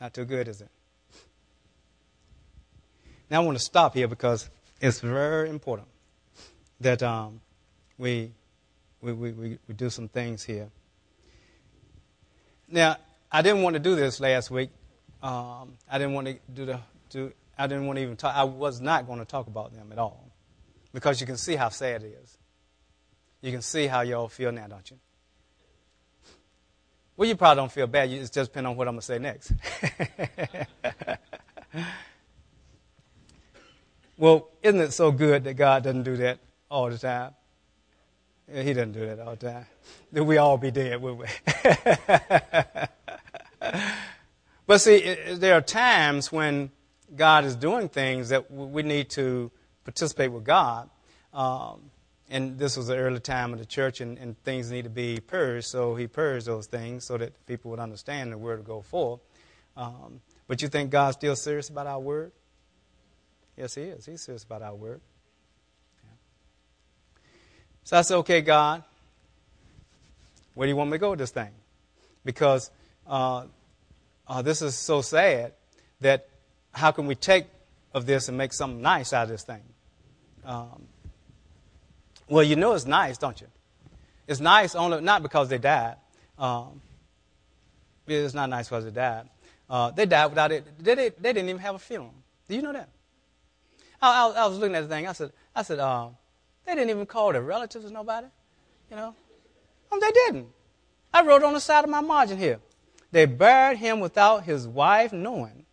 [0.00, 0.70] Not too good, is it?
[3.30, 4.48] Now I want to stop here because
[4.80, 5.88] it's very important
[6.80, 7.40] that um,
[7.98, 8.32] we,
[9.02, 9.32] we, we,
[9.68, 10.70] we do some things here.
[12.68, 12.96] Now,
[13.30, 14.70] I didn't want to do this last week.
[15.22, 17.32] Um, I didn't want to do the do.
[17.58, 18.34] I didn't want to even talk.
[18.34, 20.30] I was not going to talk about them at all
[20.94, 22.38] because you can see how sad it is.
[23.42, 24.98] You can see how y'all feel now, don't you?
[27.16, 28.10] Well, you probably don't feel bad.
[28.10, 29.52] It's just depending on what I'm going to say next.
[34.16, 36.38] well, isn't it so good that God doesn't do that
[36.70, 37.32] all the time?
[38.50, 39.66] He doesn't do that all the time.
[40.10, 41.26] Then we all be dead, would we?
[44.66, 46.70] but see, there are times when
[47.14, 49.50] God is doing things that we need to
[49.84, 50.88] participate with God.
[51.32, 51.89] Um,
[52.30, 55.18] and this was the early time of the church, and, and, things need to be
[55.18, 55.66] purged.
[55.66, 59.20] So he purged those things so that people would understand the word to go forth.
[59.76, 62.32] Um, but you think God's still serious about our word?
[63.56, 64.06] Yes, He is.
[64.06, 65.00] He's serious about our word.
[67.84, 68.84] So I said, okay, God,
[70.54, 71.50] where do you want me to go with this thing?
[72.24, 72.70] Because
[73.06, 73.46] uh,
[74.28, 75.54] uh, this is so sad
[76.00, 76.28] that
[76.72, 77.46] how can we take
[77.92, 79.62] of this and make something nice out of this thing?
[80.44, 80.86] Um,
[82.30, 83.48] well, you know it's nice, don't you?
[84.26, 85.96] It's nice only not because they died.
[86.38, 86.80] Um,
[88.06, 89.28] it's not nice because they died.
[89.68, 90.64] Uh, they died without it.
[90.78, 92.14] They, they, they, didn't even have a funeral.
[92.48, 92.88] Do you know that?
[94.00, 95.06] I, I, I was looking at the thing.
[95.06, 96.08] I said, I said, uh,
[96.64, 98.28] they didn't even call their relatives or nobody.
[98.90, 99.14] You know,
[99.92, 100.46] um, they didn't.
[101.12, 102.60] I wrote on the side of my margin here.
[103.10, 105.66] They buried him without his wife knowing.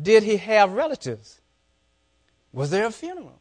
[0.00, 1.40] Did he have relatives?
[2.52, 3.40] Was there a funeral?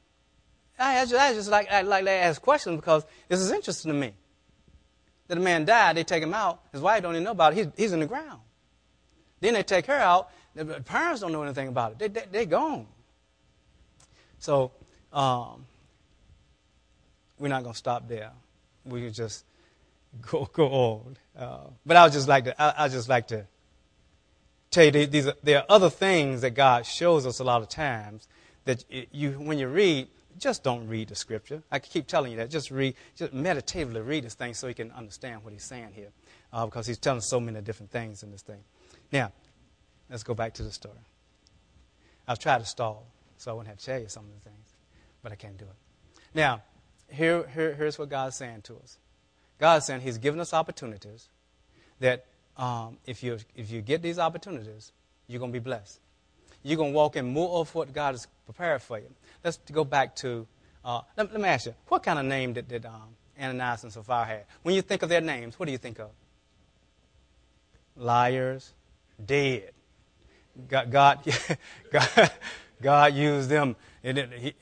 [0.79, 3.97] I just, I just like, I like to ask questions because this is interesting to
[3.97, 4.13] me.
[5.27, 6.61] That a man died, they take him out.
[6.71, 7.57] His wife don't even know about it.
[7.57, 8.41] He's, he's in the ground.
[9.39, 10.29] Then they take her out.
[10.55, 11.99] The parents don't know anything about it.
[11.99, 12.87] They, they, they're gone.
[14.39, 14.71] So
[15.11, 15.65] um,
[17.39, 18.31] we're not going to stop there.
[18.85, 19.45] We can just
[20.21, 21.17] go go on.
[21.37, 23.47] Uh, but I would just like to I, I just like to
[24.69, 27.69] tell you these are, there are other things that God shows us a lot of
[27.69, 28.27] times
[28.65, 31.63] that you when you read just don't read the scripture.
[31.71, 32.49] I keep telling you that.
[32.49, 36.09] Just read, just meditatively read this thing so you can understand what he's saying here.
[36.51, 38.63] Uh, because he's telling so many different things in this thing.
[39.11, 39.31] Now,
[40.09, 40.99] let's go back to the story.
[42.27, 43.07] I've tried to stall.
[43.37, 44.67] so I wouldn't have to tell you some of the things,
[45.21, 46.19] but I can't do it.
[46.33, 46.61] Now,
[47.09, 48.97] here, here, here's what God's saying to us.
[49.59, 51.29] God's saying He's given us opportunities
[51.99, 52.25] that
[52.57, 54.91] um, if, you, if you get these opportunities,
[55.27, 55.99] you're going to be blessed.
[56.63, 59.13] You're going to walk in more of what God has prepared for you.
[59.43, 60.47] Let's go back to,
[60.83, 63.91] uh, let, let, me ask you, what kind of name did, did um, Ananias and
[63.91, 64.43] Sapphira have?
[64.63, 66.09] When you think of their names, what do you think of?
[67.97, 68.71] Liars,
[69.23, 69.71] dead.
[70.67, 71.19] God, God,
[71.91, 72.31] God,
[72.81, 73.75] God used them.
[74.01, 74.53] He,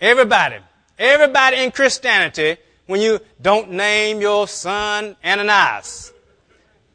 [0.00, 0.56] everybody,
[0.98, 6.12] everybody in Christianity, when you don't name your son Ananias,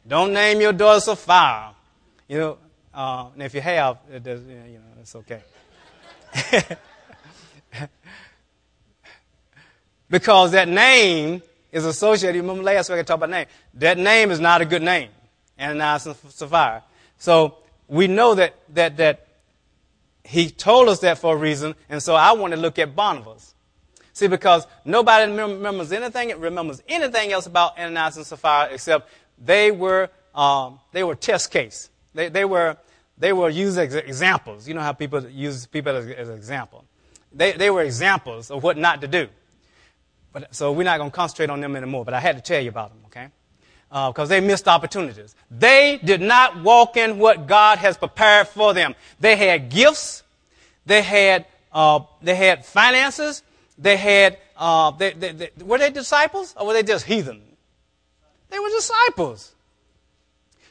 [0.06, 1.73] don't name your daughter Sapphira,
[2.28, 2.58] you know,
[2.92, 5.42] uh, and if you have, it does, you know, it's okay.
[10.10, 12.40] because that name is associated.
[12.40, 13.46] Remember last week I talked about name.
[13.74, 15.10] That name is not a good name.
[15.58, 16.84] Ananias and Sapphira.
[17.18, 17.58] So
[17.88, 19.26] we know that, that, that
[20.24, 23.54] he told us that for a reason, and so I want to look at Barnabas.
[24.12, 29.10] See, because nobody remembers anything, remembers anything else about Ananias and Sapphira except
[29.44, 31.90] they were, um, they were test case.
[32.14, 32.76] They, they were,
[33.18, 34.66] they were used as examples.
[34.68, 36.84] You know how people use people as, as an example.
[37.32, 39.28] They, they were examples of what not to do.
[40.32, 42.60] But, so we're not going to concentrate on them anymore, but I had to tell
[42.60, 43.28] you about them, okay?
[43.88, 45.36] because uh, they missed opportunities.
[45.50, 48.96] They did not walk in what God has prepared for them.
[49.20, 50.24] They had gifts,
[50.84, 53.44] they had uh, they had finances,
[53.78, 57.40] they had uh, they, they, they, were they disciples or were they just heathen?
[58.50, 59.53] They were disciples.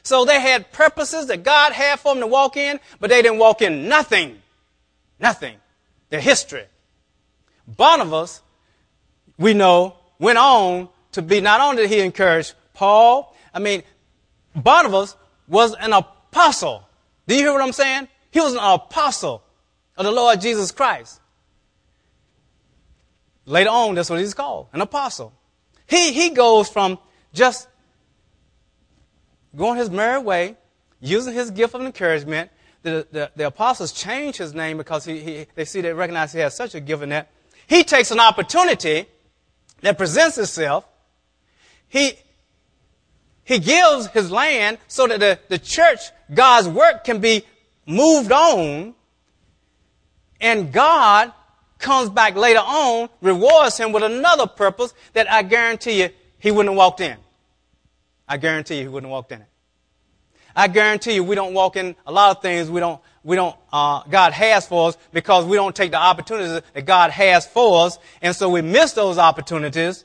[0.04, 3.38] So they had purposes that God had for them to walk in, but they didn't
[3.38, 4.40] walk in nothing.
[5.18, 5.56] Nothing.
[6.10, 6.66] Their history.
[7.66, 8.42] Barnabas,
[9.38, 13.82] we know, went on to be, not only did he encourage Paul, I mean,
[14.54, 15.16] Barnabas
[15.48, 16.86] was an apostle.
[17.26, 18.08] Do you hear what I'm saying?
[18.30, 19.42] He was an apostle
[19.96, 21.20] of the Lord Jesus Christ.
[23.46, 25.32] Later on, that's what he's called, an apostle.
[25.86, 26.98] He, he goes from
[27.32, 27.68] just
[29.56, 30.56] going his merry way,
[31.00, 32.50] using his gift of encouragement.
[32.82, 36.40] The, the, the apostles change his name because he, he, they see, they recognize he
[36.40, 37.30] has such a gift in that.
[37.66, 39.06] He takes an opportunity
[39.80, 40.86] that presents itself.
[41.88, 42.12] He,
[43.44, 46.00] he gives his land so that the, the church,
[46.32, 47.44] God's work can be
[47.86, 48.94] moved on.
[50.40, 51.32] And God
[51.78, 56.72] comes back later on, rewards him with another purpose that I guarantee you he wouldn't
[56.72, 57.16] have walked in.
[58.28, 59.48] I guarantee you he wouldn't have walked in it.
[60.56, 63.56] I guarantee you we don't walk in a lot of things we don't, we don't,
[63.72, 67.86] uh, God has for us because we don't take the opportunities that God has for
[67.86, 67.98] us.
[68.22, 70.04] And so we miss those opportunities.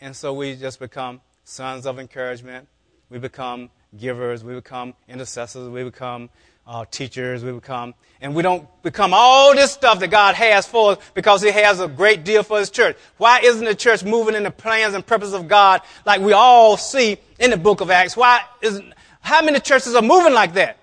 [0.00, 2.68] And so we just become sons of encouragement.
[3.10, 4.42] We become givers.
[4.42, 5.68] We become intercessors.
[5.68, 6.30] We become
[6.66, 7.44] uh, teachers.
[7.44, 11.42] We become, and we don't become all this stuff that God has for us because
[11.42, 12.96] He has a great deal for His church.
[13.16, 16.76] Why isn't the church moving in the plans and purposes of God like we all
[16.76, 18.16] see in the book of Acts?
[18.16, 20.78] Why isn't, how many churches are moving like that?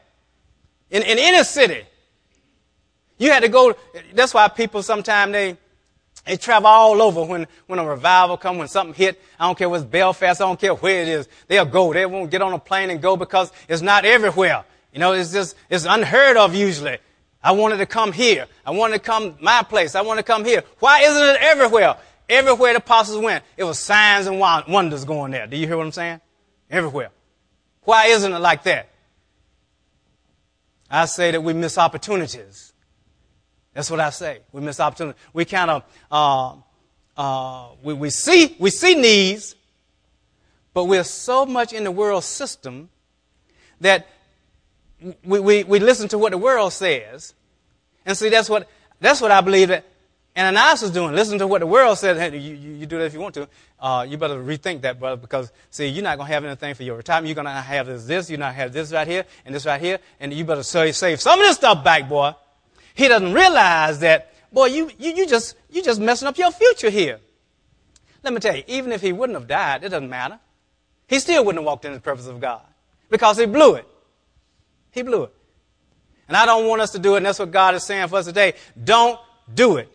[0.90, 1.86] In, in any city.
[3.20, 3.76] You had to go,
[4.14, 5.58] that's why people sometimes they,
[6.26, 9.22] they travel all over when, when a revival comes, when something hit.
[9.38, 11.28] I don't care what's Belfast, I don't care where it is.
[11.48, 11.92] They'll go.
[11.94, 14.64] They won't get on a plane and go because it's not everywhere.
[14.94, 16.98] You know, it's just, it's unheard of usually.
[17.42, 18.48] I wanted to come here.
[18.66, 19.96] I wanted to come my place.
[19.96, 20.64] I want to come here.
[20.80, 21.96] Why isn't it everywhere?
[22.28, 25.48] Everywhere the apostles went, it was signs and wonders going there.
[25.48, 26.22] Do you hear what I'm saying?
[26.70, 27.10] Everywhere.
[27.84, 28.90] Why isn't it like that?
[30.92, 32.74] I say that we miss opportunities.
[33.74, 34.40] That's what I say.
[34.52, 35.20] We miss opportunities.
[35.34, 36.56] We kind of uh,
[37.16, 39.56] uh, we, we see we see needs,
[40.74, 42.90] but we're so much in the world system
[43.82, 44.08] that
[45.24, 47.34] we, we, we listen to what the world says.
[48.06, 49.86] And see, that's what that's what I believe that
[50.38, 51.16] Ananias is doing.
[51.16, 52.18] Listen to what the world says.
[52.18, 53.48] Hey, you, you, you do that if you want to.
[53.80, 56.84] Uh, you better rethink that, brother, because see, you're not going to have anything for
[56.84, 57.28] your retirement.
[57.28, 58.30] You're going to have this, this.
[58.30, 61.20] You're not have this right here and this right here, and you better save, save
[61.20, 62.34] some of this stuff back, boy.
[62.94, 66.90] He doesn't realize that, boy, you, you, you just, you just messing up your future
[66.90, 67.20] here.
[68.24, 70.40] Let me tell you, even if he wouldn't have died, it doesn't matter.
[71.08, 72.62] He still wouldn't have walked in the purpose of God
[73.10, 73.88] because he blew it.
[74.92, 75.34] He blew it.
[76.28, 78.18] And I don't want us to do it, and that's what God is saying for
[78.18, 78.54] us today.
[78.82, 79.20] Don't
[79.54, 79.92] do it.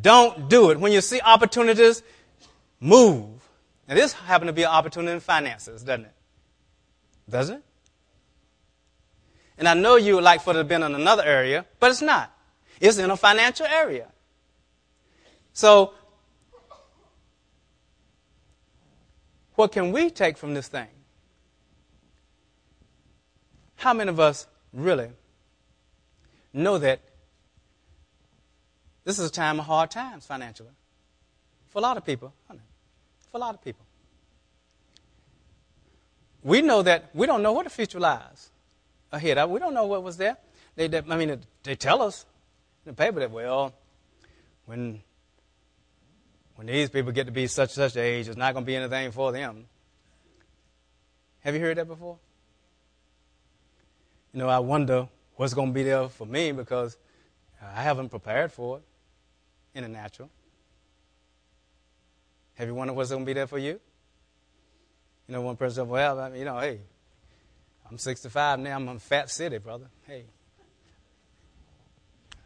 [0.00, 0.80] Don't do it.
[0.80, 2.02] When you see opportunities,
[2.80, 3.28] move.
[3.88, 6.14] Now, this happened to be an opportunity in finances, doesn't it?
[7.28, 7.64] Doesn't it?
[9.58, 11.90] And I know you would like for it to have been in another area, but
[11.90, 12.32] it's not.
[12.80, 14.06] It's in a financial area.
[15.52, 15.92] So,
[19.54, 20.88] what can we take from this thing?
[23.80, 25.08] How many of us really
[26.52, 27.00] know that
[29.04, 30.68] this is a time of hard times financially
[31.70, 32.34] for a lot of people.
[32.46, 33.86] For a lot of people.
[36.42, 38.50] We know that we don't know what the future lies
[39.12, 39.48] ahead.
[39.48, 40.36] We don't know what was there.
[40.76, 42.26] They, they I mean, they tell us
[42.84, 43.72] in the paper that, well,
[44.66, 45.00] when,
[46.56, 49.10] when these people get to be such such age, it's not going to be anything
[49.10, 49.64] for them.
[51.40, 52.18] Have you heard that before?
[54.32, 56.96] You know, I wonder what's going to be there for me because
[57.62, 58.82] I haven't prepared for it
[59.74, 60.30] in the natural.
[62.54, 63.80] Have you wondered what's going to be there for you?
[65.26, 66.80] You know, one person said, well, I mean, you know, hey,
[67.90, 68.76] I'm 65 now.
[68.76, 69.86] I'm in Fat City, brother.
[70.06, 70.24] Hey,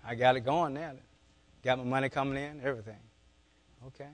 [0.07, 0.93] I got it going now.
[1.62, 2.99] Got my money coming in, everything.
[3.87, 4.09] Okay.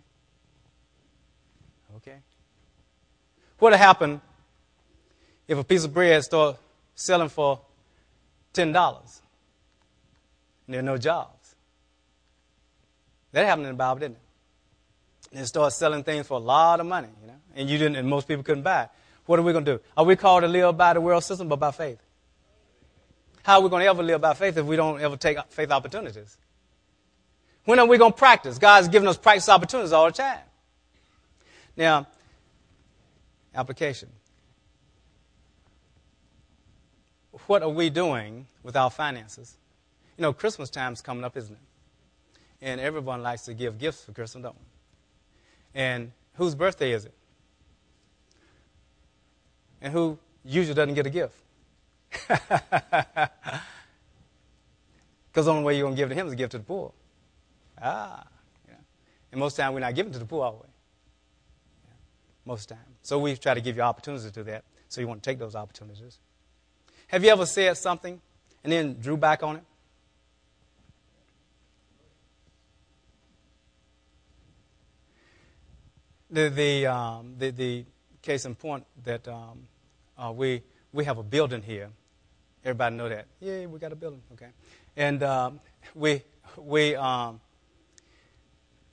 [1.96, 2.16] Okay.
[3.58, 4.20] What'd happen
[5.46, 6.56] if a piece of bread start
[7.00, 7.60] selling for
[8.52, 9.22] ten dollars
[10.66, 11.54] and there are no jobs?
[13.32, 14.22] That happened in the Bible, didn't it?
[15.32, 18.08] and start selling things for a lot of money, you know, and you didn't, and
[18.08, 18.88] most people couldn't buy it.
[19.26, 19.80] What are we going to do?
[19.96, 22.00] Are we called to live by the world system, but by faith?
[23.42, 25.70] How are we going to ever live by faith if we don't ever take faith
[25.70, 26.36] opportunities?
[27.64, 28.58] When are we going to practice?
[28.58, 30.40] God's given us practice opportunities all the time.
[31.76, 32.06] Now,
[33.54, 34.08] application.
[37.46, 39.56] What are we doing with our finances?
[40.16, 41.60] You know, Christmas time's coming up, isn't it?
[42.62, 45.80] And everyone likes to give gifts for Christmas, don't we?
[45.80, 47.14] And whose birthday is it?
[49.80, 51.42] And who usually doesn't get a gift?
[55.30, 56.64] Because the only way you're going to give to him is to give to the
[56.64, 56.92] poor.
[57.80, 58.24] Ah.
[58.68, 58.74] Yeah.
[59.30, 60.58] And most of the time, we're not giving to the poor, are we?
[61.84, 61.92] Yeah.
[62.44, 62.94] Most of the time.
[63.02, 64.64] So we try to give you opportunities to do that.
[64.88, 66.18] So you want to take those opportunities.
[67.10, 68.20] Have you ever said something
[68.62, 69.64] and then drew back on it?
[76.30, 77.84] the, the, um, the, the,
[78.22, 79.66] case in point that um,
[80.18, 81.88] uh, we, we have a building here.
[82.62, 83.24] Everybody know that.
[83.40, 84.20] Yeah, we got a building.
[84.34, 84.48] Okay.
[84.94, 85.60] And um,
[85.94, 86.22] we,
[86.58, 87.40] we um,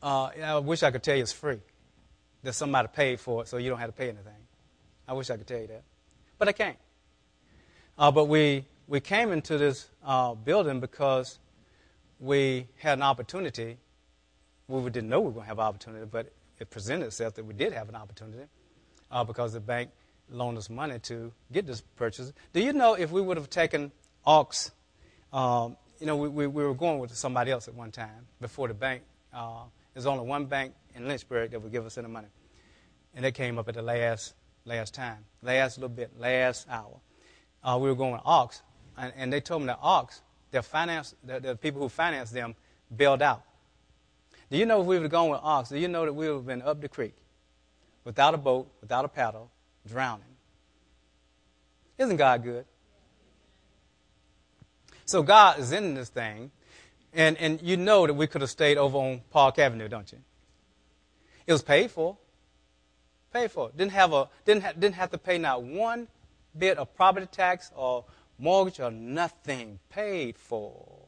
[0.01, 1.59] uh, I wish I could tell you it's free.
[2.43, 4.31] That somebody paid for it so you don't have to pay anything.
[5.05, 5.83] I wish I could tell you that.
[6.37, 6.77] But I can't.
[7.97, 11.39] Uh, but we, we came into this uh, building because
[12.19, 13.77] we had an opportunity.
[14.67, 17.45] We didn't know we were going to have an opportunity, but it presented itself that
[17.45, 18.43] we did have an opportunity
[19.11, 19.89] uh, because the bank
[20.29, 22.33] loaned us money to get this purchase.
[22.53, 23.91] Do you know if we would have taken
[24.25, 24.71] AUX,
[25.33, 28.67] um, you know, we, we, we, were going with somebody else at one time before
[28.67, 29.03] the bank.
[29.33, 32.27] Uh, there's only one bank in Lynchburg that would give us any money.
[33.15, 34.35] And that came up at the last,
[34.65, 36.99] last time, last little bit, last hour.
[37.63, 38.61] Uh, we were going with AUX,
[38.97, 42.55] and, and, they told me that Ox, their finance, the, the people who financed them,
[42.95, 43.43] bailed out.
[44.49, 46.29] Do you know if we would have gone with Ox, do you know that we
[46.29, 47.13] would have been up the creek
[48.05, 49.51] without a boat, without a paddle,
[49.85, 50.23] drowning?
[51.97, 52.65] Isn't God good?
[55.05, 56.51] So God is in this thing,
[57.13, 60.19] and, and you know that we could have stayed over on Park Avenue, don't you?
[61.47, 62.17] It was paid for.
[63.33, 63.71] Paid for.
[63.75, 66.07] Didn't have a didn't ha, didn't have to pay not one
[66.57, 68.05] bit of property tax or
[68.37, 69.79] mortgage or nothing.
[69.89, 71.05] Paid for.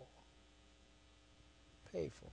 [1.91, 2.29] Paid for.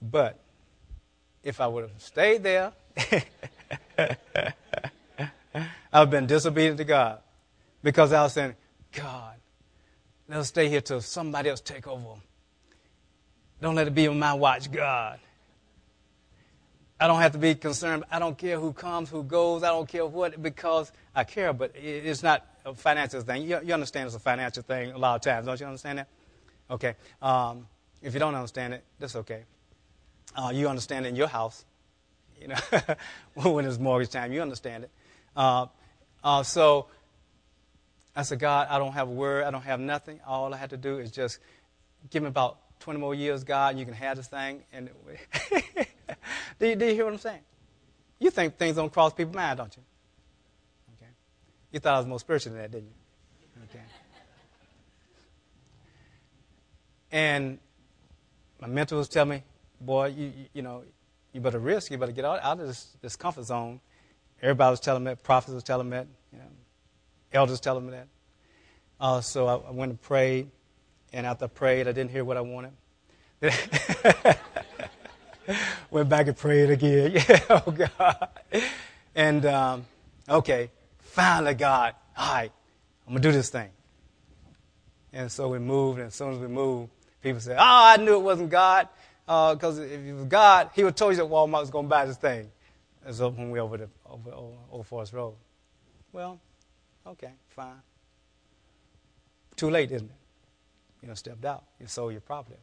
[0.00, 0.38] But
[1.42, 2.72] if I would have stayed there,
[5.92, 7.20] I've been disobedient to God.
[7.82, 8.54] Because I was saying,
[8.92, 9.34] God,
[10.28, 12.20] let us stay here till somebody else take over.
[13.60, 15.20] Don't let it be on my watch, God.
[17.04, 18.04] I don't have to be concerned.
[18.10, 19.62] I don't care who comes, who goes.
[19.62, 23.42] I don't care what, because I care, but it's not a financial thing.
[23.42, 26.08] You, you understand it's a financial thing a lot of times, don't you understand that?
[26.70, 26.94] Okay.
[27.20, 27.66] Um,
[28.00, 29.42] if you don't understand it, that's okay.
[30.34, 31.66] Uh, you understand it in your house,
[32.40, 32.56] you know,
[33.34, 34.90] when it's mortgage time, you understand it.
[35.36, 35.66] Uh,
[36.24, 36.86] uh, so
[38.16, 40.20] I said, God, I don't have a word, I don't have nothing.
[40.26, 41.38] All I have to do is just
[42.08, 44.62] give me about 20 more years, God, and you can have this thing.
[44.72, 44.88] And
[46.58, 47.40] do, you, do you hear what I'm saying?
[48.18, 49.82] You think things don't cross people's mind, don't you?
[50.96, 51.10] Okay.
[51.72, 53.62] You thought I was more spiritual than that, didn't you?
[53.64, 53.84] Okay.
[57.10, 57.58] And
[58.60, 59.42] my mentors tell me,
[59.80, 60.84] boy, you, you know,
[61.32, 63.80] you better risk, you better get out, out of this, this comfort zone.
[64.40, 66.44] Everybody was telling me that, prophets was telling me that, you know,
[67.32, 68.08] elders telling me that.
[69.00, 70.50] Uh, so I, I went and prayed,
[71.12, 72.72] and after I prayed, I didn't hear what I wanted.
[75.90, 77.12] went back and prayed again.
[77.28, 78.28] Yeah, oh God.
[79.14, 79.86] And um,
[80.28, 82.52] okay, finally, God, all right,
[83.06, 83.70] I'm to do this thing.
[85.12, 86.90] And so we moved, and as soon as we moved,
[87.22, 88.88] people said, oh, I knew it wasn't God,
[89.24, 92.04] because uh, if it was God, he would tell you that Walmart was to buy
[92.06, 92.50] this thing.
[93.04, 95.34] That's up when we over the over, over, over Forest Road.
[96.12, 96.40] Well,
[97.06, 97.82] okay, fine.
[99.56, 100.16] Too late, isn't it?
[101.02, 101.64] You know, stepped out.
[101.78, 102.56] You sold your property.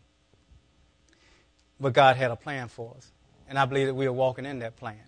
[1.82, 3.12] But God had a plan for us.
[3.50, 5.00] And I believe that we are walking in that plan.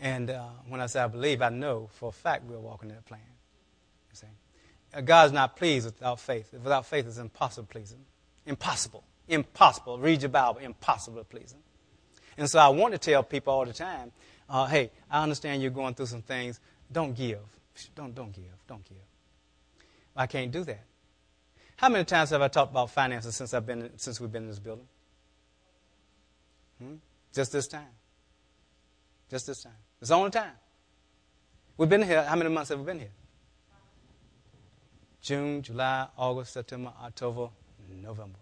[0.00, 2.96] And uh, when I say I believe, I know for a fact we're walking in
[2.96, 3.20] that plan.
[4.10, 4.26] You see?
[4.94, 6.52] Uh, God's not pleased without faith.
[6.52, 8.00] Without faith, it's impossible to please Him.
[8.46, 9.04] Impossible.
[9.28, 9.98] Impossible.
[9.98, 10.60] Read your Bible.
[10.60, 11.60] Impossible to please Him.
[12.38, 14.12] And so I want to tell people all the time,
[14.48, 16.58] uh, hey, I understand you're going through some things.
[16.90, 17.38] Don't give.
[17.94, 18.44] Don't, don't give.
[18.66, 18.96] Don't give.
[20.16, 20.84] I can't do that.
[21.80, 24.48] How many times have I talked about finances since I've been since we've been in
[24.50, 24.86] this building?
[26.78, 26.96] Hmm?
[27.32, 27.94] Just this time.
[29.30, 29.72] Just this time.
[29.98, 30.52] It's the only time.
[31.78, 32.22] We've been here.
[32.22, 33.12] How many months have we been here?
[35.22, 37.48] June, July, August, September, October,
[38.02, 38.38] November.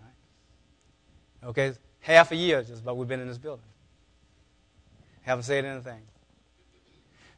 [0.00, 1.48] Right?
[1.50, 3.64] Okay, half a year just about we've been in this building.
[5.22, 6.02] Haven't said anything.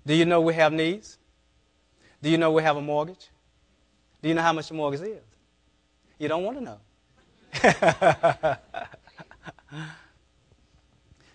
[0.06, 1.18] Do you know we have needs?
[2.22, 3.28] Do you know we have a mortgage?
[4.26, 5.22] Do you know how much the mortgage is?
[6.18, 6.80] You don't want to know.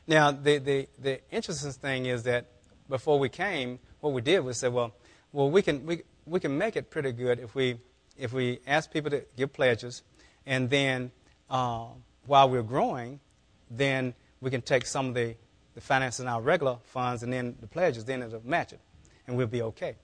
[0.05, 2.47] now, the, the, the interesting thing is that
[2.89, 4.93] before we came, what we did was say, well,
[5.31, 7.77] well we, can, we, we can make it pretty good if we,
[8.17, 10.03] if we ask people to give pledges,
[10.45, 11.11] and then
[11.49, 11.85] uh,
[12.25, 13.21] while we're growing,
[13.69, 15.37] then we can take some of the,
[15.75, 18.81] the finances in our regular funds and then the pledges, then it'll match it,
[19.27, 19.95] and we'll be okay.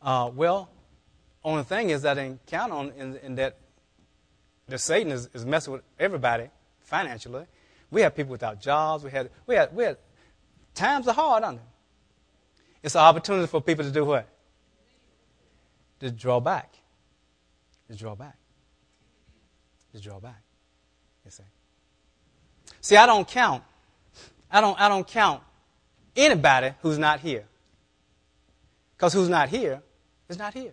[0.00, 0.70] Uh, well,
[1.44, 3.58] only thing is that I didn't count on in, in that
[4.68, 6.48] that Satan is, is messing with everybody
[6.80, 7.44] financially.
[7.90, 9.04] We have people without jobs.
[9.04, 9.98] We had we had we had
[10.74, 11.64] times are hard on them.
[12.82, 14.28] It's an opportunity for people to do what?
[16.00, 16.74] To draw back.
[17.88, 18.36] To draw back.
[19.92, 20.42] To draw back.
[21.24, 21.42] You see.
[22.80, 23.62] See, I don't count.
[24.50, 25.42] I don't I don't count
[26.16, 27.44] anybody who's not here.
[28.96, 29.82] Because who's not here
[30.28, 30.72] is not here.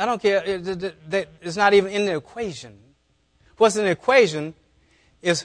[0.00, 0.42] I don't care.
[0.46, 2.78] It's not even in the equation.
[3.58, 4.54] What's in the equation
[5.20, 5.44] is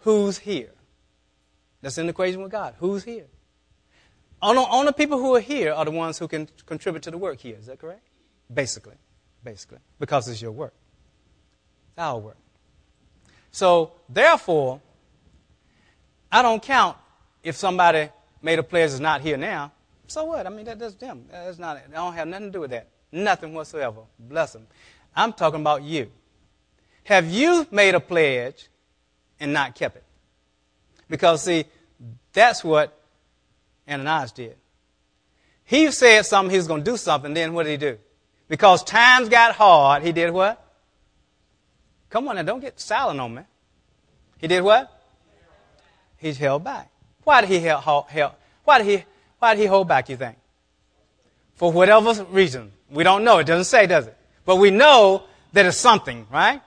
[0.00, 0.72] who's here.
[1.80, 2.74] That's in the equation with God.
[2.80, 3.26] Who's here?
[4.42, 7.56] Only, people who are here are the ones who can contribute to the work here.
[7.56, 8.02] Is that correct?
[8.52, 8.96] Basically.
[9.44, 9.78] Basically.
[10.00, 10.74] Because it's your work.
[11.90, 12.36] It's our work.
[13.52, 14.80] So, therefore,
[16.32, 16.96] I don't count
[17.44, 18.08] if somebody
[18.42, 19.70] made a pledge is not here now.
[20.08, 20.48] So what?
[20.48, 21.26] I mean, that, that's them.
[21.30, 22.88] That's not, I don't have nothing to do with that.
[23.14, 24.00] Nothing whatsoever.
[24.18, 24.66] Bless them.
[25.14, 26.10] I'm talking about you.
[27.04, 28.68] Have you made a pledge
[29.38, 30.04] and not kept it?
[31.08, 31.64] Because, see,
[32.32, 32.98] that's what
[33.88, 34.56] Ananias did.
[35.64, 37.98] He said something, he was going to do something, then what did he do?
[38.48, 40.60] Because times got hard, he did what?
[42.10, 43.42] Come on now, don't get silent on me.
[44.38, 44.90] He did what?
[46.16, 46.90] He held back.
[47.22, 48.06] Why did he hold,
[48.64, 49.04] why did he,
[49.38, 50.36] why did he hold back, you think?
[51.54, 52.72] For whatever reason.
[52.94, 53.38] We don't know.
[53.38, 54.16] It doesn't say, does it?
[54.44, 56.62] But we know that it's something, right?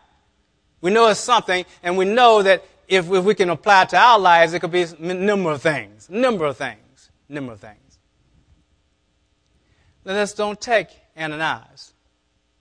[0.82, 3.98] We know it's something, and we know that if, if we can apply it to
[3.98, 6.10] our lives, it could be a number of things.
[6.10, 7.10] Number of things.
[7.30, 7.98] Number of things.
[10.04, 11.94] Let us don't take Ananias,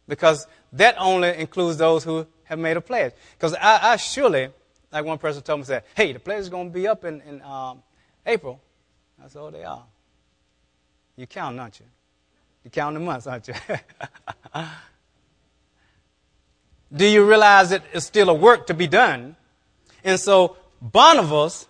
[0.09, 3.13] because that only includes those who have made a pledge.
[3.37, 4.51] Because I, I, surely,
[4.93, 7.21] like one person told me, said, hey, the pledge is going to be up in,
[7.23, 7.83] in um,
[8.25, 8.61] April.
[9.23, 9.85] I said, oh, they are.
[11.17, 11.87] You count, aren't you?
[12.67, 13.55] You're counting the months, aren't you?
[16.93, 19.37] Do you realize that it's still a work to be done?
[20.03, 21.69] And so Barnabas,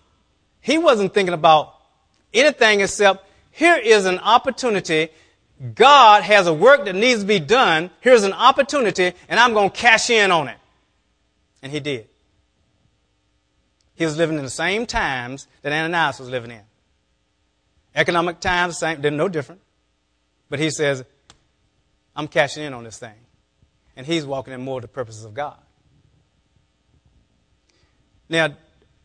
[0.62, 1.74] he wasn't thinking about
[2.32, 5.10] anything except here is an opportunity.
[5.74, 7.90] God has a work that needs to be done.
[8.00, 10.56] Here's an opportunity, and I'm going to cash in on it.
[11.60, 12.08] And he did.
[13.96, 16.62] He was living in the same times that Ananias was living in.
[17.94, 19.60] Economic times, same, they're no different.
[20.48, 21.04] But he says,
[22.14, 23.14] I'm cashing in on this thing.
[23.96, 25.58] And he's walking in more of the purposes of God.
[28.28, 28.56] Now,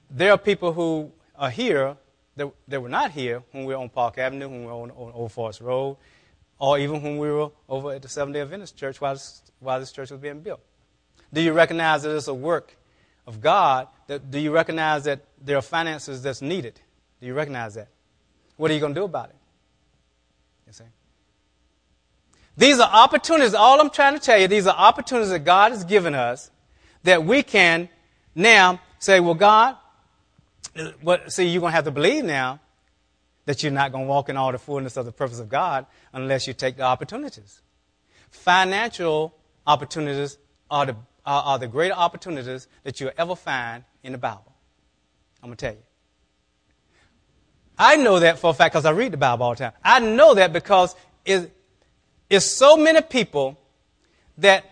[0.09, 1.97] there are people who are here
[2.35, 4.91] that, that were not here when we were on Park Avenue, when we were on,
[4.91, 5.97] on Old Forest Road,
[6.59, 9.79] or even when we were over at the Seventh day Adventist Church while this, while
[9.79, 10.61] this church was being built.
[11.33, 12.75] Do you recognize that it's a work
[13.25, 13.87] of God?
[14.07, 16.79] That, do you recognize that there are finances that's needed?
[17.19, 17.87] Do you recognize that?
[18.57, 19.35] What are you going to do about it?
[20.67, 20.83] You see?
[22.57, 23.53] These are opportunities.
[23.53, 26.51] All I'm trying to tell you, these are opportunities that God has given us
[27.03, 27.89] that we can
[28.35, 29.77] now say, well, God,
[31.01, 32.59] what, see, you're going to have to believe now
[33.45, 35.85] that you're not going to walk in all the fullness of the purpose of God
[36.13, 37.61] unless you take the opportunities.
[38.29, 39.33] Financial
[39.65, 40.37] opportunities
[40.69, 40.95] are the,
[41.25, 44.53] are, are the greater opportunities that you'll ever find in the Bible.
[45.41, 45.83] I'm going to tell you.
[47.77, 49.73] I know that for a fact because I read the Bible all the time.
[49.83, 50.95] I know that because
[51.25, 51.47] it's,
[52.31, 53.59] it's so many people
[54.37, 54.63] that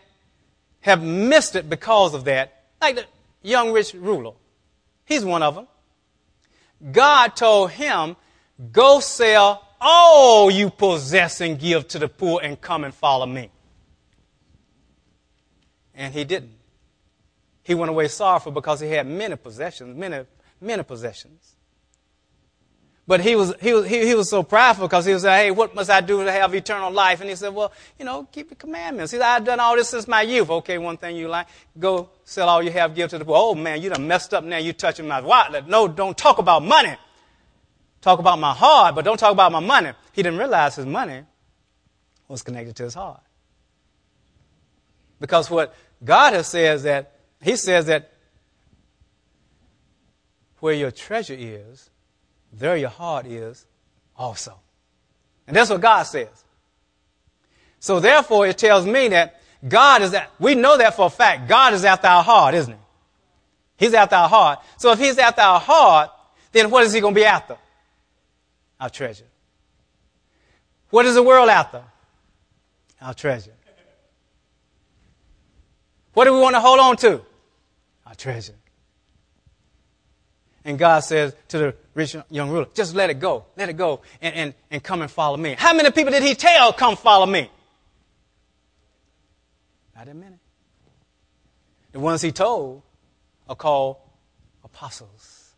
[0.80, 2.64] have missed it because of that.
[2.82, 3.06] Like the
[3.42, 4.32] young rich ruler.
[5.06, 5.68] He's one of them.
[6.94, 8.16] God told him,
[8.72, 13.52] go sell all you possess and give to the poor and come and follow me.
[15.94, 16.56] And he didn't.
[17.64, 20.26] He went away sorrowful because he had many possessions, many,
[20.62, 21.56] many possessions.
[23.10, 25.50] But he was, he was, he, he was so prideful because he was like, hey,
[25.50, 27.22] what must I do to have eternal life?
[27.22, 29.12] And he said, well, you know, keep the commandments.
[29.12, 30.48] He said, I've done all this since my youth.
[30.52, 31.48] Okay, one thing you like,
[31.80, 33.34] go sell all you have, give to the poor.
[33.36, 34.58] Oh, man, you done messed up now.
[34.58, 35.68] You touching my wallet.
[35.68, 36.96] No, don't talk about money.
[38.00, 39.94] Talk about my heart, but don't talk about my money.
[40.12, 41.24] He didn't realize his money
[42.28, 43.22] was connected to his heart.
[45.20, 45.74] Because what
[46.06, 48.14] God has said is that, he says that
[50.60, 51.90] where your treasure is,
[52.54, 53.66] there your heart is
[54.16, 54.54] also.
[55.48, 56.28] And that's what God says.
[57.80, 61.48] So therefore, it tells me that God is that, we know that for a fact.
[61.48, 62.80] God is after our heart, isn't he?
[63.86, 64.60] He's after our heart.
[64.78, 66.12] So if he's after our heart,
[66.52, 67.58] then what is he going to be after?
[68.80, 69.26] Our treasure.
[70.90, 71.84] What is the world after?
[73.02, 73.54] Our treasure.
[76.14, 77.22] What do we want to hold on to?
[78.06, 78.56] Our treasure.
[80.66, 83.46] And God says to the rich young ruler, just let it go.
[83.56, 85.56] Let it go and, and, and come and follow me.
[85.58, 87.50] How many people did he tell, come follow me?
[89.96, 90.36] Not that many.
[91.92, 92.84] The ones he told
[93.48, 93.98] are called
[94.64, 95.54] apostles.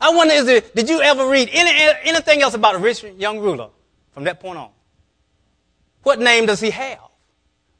[0.00, 3.40] I wonder, is there, did you ever read any, anything else about a rich young
[3.40, 3.70] ruler
[4.12, 4.70] from that point on?
[6.02, 7.00] What name does he have?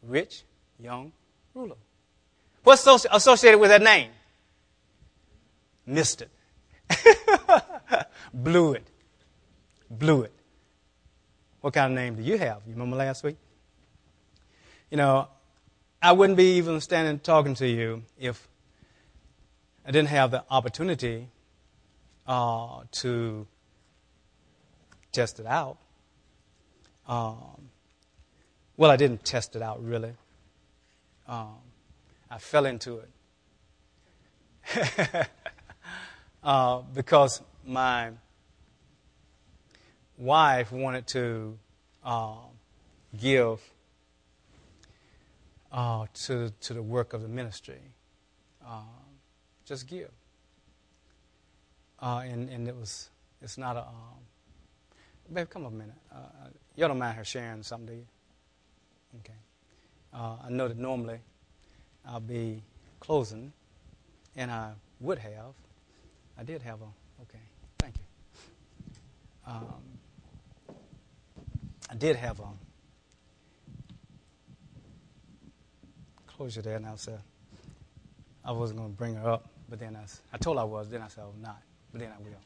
[0.02, 0.42] Rich
[0.78, 1.12] young
[1.54, 1.76] ruler.
[2.62, 4.11] What's associated with that name?
[5.89, 6.30] Missed it.
[8.34, 8.86] Blew it.
[9.91, 10.32] Blew it.
[11.62, 12.61] What kind of name do you have?
[12.66, 13.39] You remember last week?
[14.91, 15.28] You know,
[16.03, 18.47] I wouldn't be even standing talking to you if
[19.86, 21.28] I didn't have the opportunity
[22.26, 23.47] uh, to
[25.11, 25.78] test it out.
[27.07, 27.70] Um,
[28.76, 30.12] well, I didn't test it out really.
[31.26, 31.57] Um,
[32.30, 33.09] I fell into it.
[36.43, 38.11] uh, because my
[40.16, 41.59] wife wanted to
[42.05, 42.36] uh,
[43.16, 43.61] give
[45.70, 47.80] uh, to, to the work of the ministry.
[48.66, 48.80] Uh,
[49.64, 50.11] just give.
[52.01, 53.11] Uh, and, and it was,
[53.43, 53.84] it's not a, um,
[55.32, 55.95] babe, come a minute.
[56.12, 58.07] Uh, you don't mind her sharing something, do you?
[59.20, 59.34] Okay.
[60.12, 61.20] I know that normally
[62.07, 62.62] I'll be
[62.99, 63.53] closing,
[64.36, 65.55] and I would have,
[66.39, 67.43] I did have a, okay,
[67.78, 68.05] thank you.
[69.47, 69.64] Um,
[71.91, 72.45] I did have a
[76.28, 77.18] closure there, and I said,
[78.45, 80.89] I wasn't going to bring her up, but then I, I told her I was,
[80.91, 81.61] then I said, I'm not,
[81.91, 82.39] but then I will.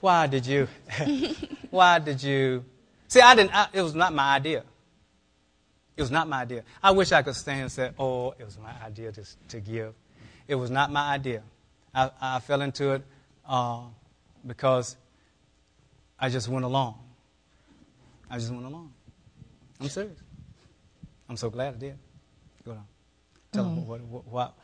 [0.00, 0.68] Why did you,
[1.70, 2.64] why did you,
[3.08, 4.62] see, I didn't, I, it was not my idea.
[5.96, 6.62] It was not my idea.
[6.82, 9.94] I wish I could stand and say, oh, it was my idea to, to give.
[10.46, 11.42] It was not my idea.
[11.94, 13.02] I, I fell into it
[13.48, 13.82] uh,
[14.46, 14.96] because
[16.18, 16.98] I just went along.
[18.30, 18.92] I just went along.
[19.80, 20.18] I'm serious.
[21.28, 21.98] I'm so glad I did.
[22.64, 22.84] Go on.
[23.52, 23.74] Tell mm-hmm.
[23.76, 24.54] them what, what, what,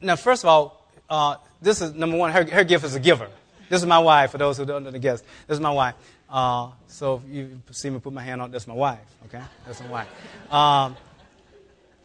[0.00, 2.32] Now, first of all, uh, this is number one.
[2.32, 3.28] Her, her gift is a giver.
[3.68, 4.30] This is my wife.
[4.32, 5.94] For those who don't know the guest, this is my wife.
[6.28, 8.98] Uh, so if you see me put my hand on, that's my wife.
[9.26, 10.52] Okay, that's my wife.
[10.52, 10.96] Um,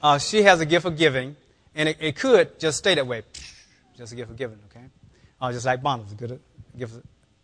[0.01, 1.35] uh, she has a gift of giving,
[1.75, 3.23] and it, it could just stay that way.
[3.97, 4.57] Just a gift of giving?
[5.41, 6.39] Uh, just like Bonner's a good
[6.77, 6.95] gift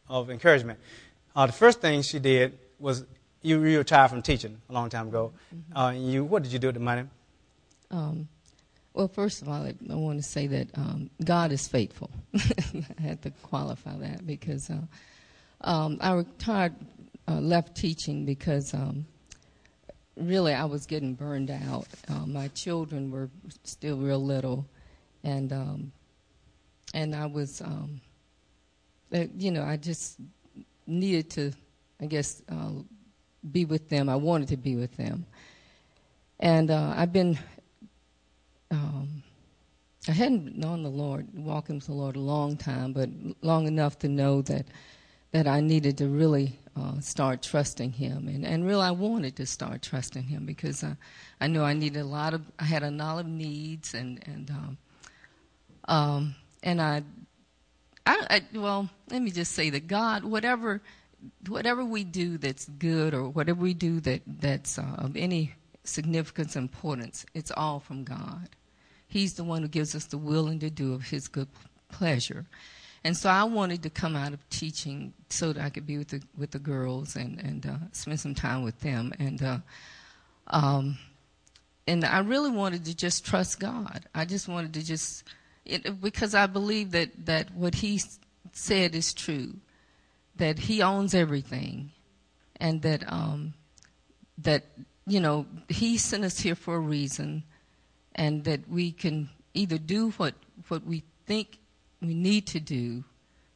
[0.10, 0.80] of encouragement.
[1.36, 3.06] Uh, the first thing she did was
[3.42, 5.32] you, you retired from teaching a long time ago.
[5.54, 5.78] Mm-hmm.
[5.78, 7.04] Uh, you, what did you do with the money?
[7.92, 8.28] Um,
[8.94, 12.10] well, first of all, I, I want to say that um, God is faithful.
[12.34, 14.80] I had to qualify that because uh,
[15.62, 16.74] um, I retired,
[17.28, 19.06] uh, left teaching because um,
[20.16, 21.88] really I was getting burned out.
[22.08, 23.30] Uh, my children were
[23.64, 24.66] still real little,
[25.24, 25.92] and um,
[26.96, 28.02] and I was, um,
[29.14, 30.18] uh, you know, I just
[30.88, 31.52] needed to,
[32.02, 32.72] I guess, uh,
[33.52, 34.10] be with them.
[34.10, 35.26] I wanted to be with them,
[36.40, 37.38] and uh, I've been
[38.72, 39.24] um,
[40.08, 43.10] I hadn't known the Lord, walking with the Lord a long time, but
[43.42, 44.66] long enough to know that
[45.32, 49.46] that I needed to really uh, start trusting Him, and and really I wanted to
[49.46, 50.96] start trusting Him because uh,
[51.42, 54.50] I knew I needed a lot of, I had a lot of needs, and and
[54.50, 54.78] um,
[55.88, 56.36] um,
[56.66, 57.04] and I,
[58.06, 60.82] I, I, well, let me just say that God, whatever,
[61.48, 65.54] whatever we do that's good, or whatever we do that that's uh, of any
[65.84, 68.50] significance, importance, it's all from God.
[69.08, 71.48] He's the one who gives us the willing to do of His good
[71.90, 72.46] pleasure.
[73.04, 76.08] And so I wanted to come out of teaching so that I could be with
[76.08, 79.14] the with the girls and and uh, spend some time with them.
[79.20, 79.58] And uh,
[80.48, 80.98] um,
[81.86, 84.06] and I really wanted to just trust God.
[84.16, 85.24] I just wanted to just
[85.66, 88.02] it, because I believe that that what He
[88.52, 89.56] said is true,
[90.36, 91.92] that He owns everything,
[92.58, 93.54] and that um,
[94.38, 94.66] that
[95.08, 97.44] you know He sent us here for a reason,
[98.14, 100.36] and that we can either do what
[100.68, 101.60] what we think
[102.02, 103.04] we need to do.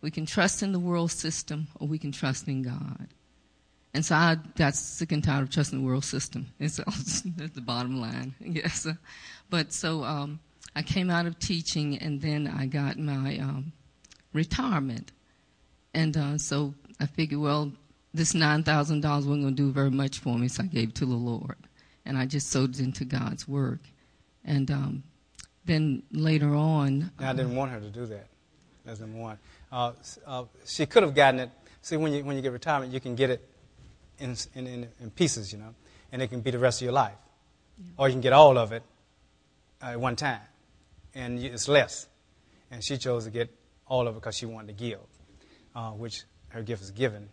[0.02, 3.08] We can trust in the world system or we can trust in God.
[3.94, 6.48] And so I got sick and tired of trusting the world system.
[6.60, 8.88] And so the bottom line, yes.
[9.50, 10.40] But so um,
[10.80, 13.74] I came out of teaching and then I got my um,
[14.32, 15.12] retirement.
[15.94, 17.74] And uh, so I figured, well,
[18.14, 21.06] this $9,000 wasn't going to do very much for me, so I gave it to
[21.06, 21.58] the Lord.
[22.06, 23.82] And I just sowed it into God's work.
[24.46, 25.04] And um,
[25.66, 27.12] then later on.
[27.20, 28.28] Now, I didn't want her to do that.
[28.86, 29.38] That's number one.
[29.70, 29.92] Uh,
[30.26, 31.50] uh, she could have gotten it.
[31.82, 33.46] See, when you, when you get retirement, you can get it
[34.18, 35.76] in, in, in, in pieces, you know,
[36.14, 37.18] and it can be the rest of your life.
[37.78, 37.86] Yeah.
[37.98, 38.84] Or you can get all of it
[39.82, 40.40] at one time,
[41.14, 42.08] and it's less.
[42.72, 43.54] And she chose to get
[43.88, 45.00] all of it because she wanted to give,
[45.76, 47.30] uh, which her gift is given.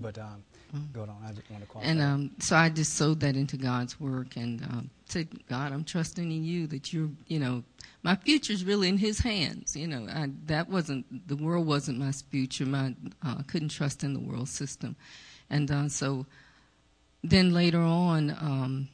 [0.00, 0.42] But um,
[0.74, 0.92] Mm.
[0.92, 1.16] Go on.
[1.24, 1.82] I just want to call.
[1.82, 5.84] And um, so I just sowed that into God's work and um, said, God, I'm
[5.84, 7.62] trusting in you that you're, you know,
[8.02, 9.74] my future's really in His hands.
[9.74, 12.66] You know, I, that wasn't the world wasn't my future.
[12.66, 14.96] My uh, I couldn't trust in the world system,
[15.48, 16.26] and uh, so
[17.24, 18.88] then later on, um,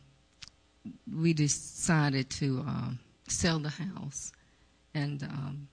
[1.12, 2.90] we decided to uh,
[3.28, 4.32] sell the house,
[4.94, 5.68] and um,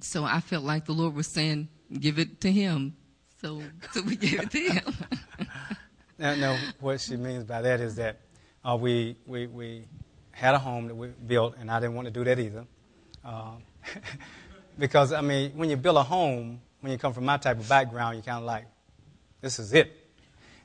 [0.00, 1.68] so I felt like the Lord was saying,
[1.98, 2.96] "Give it to Him."
[3.42, 3.60] So,
[3.90, 4.94] so we gave it to him.
[6.18, 8.20] now, now, what she means by that is that
[8.64, 9.84] uh, we, we, we
[10.30, 12.64] had a home that we built, and I didn't want to do that either.
[13.24, 13.54] Uh,
[14.78, 17.68] because, I mean, when you build a home, when you come from my type of
[17.68, 18.66] background, you're kind of like,
[19.40, 19.92] this is it.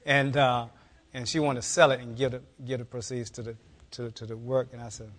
[0.06, 0.68] And, uh,
[1.16, 3.56] and she wanted to sell it and give the, give the proceeds to the,
[3.92, 4.70] to, to the work.
[4.72, 5.10] And I said,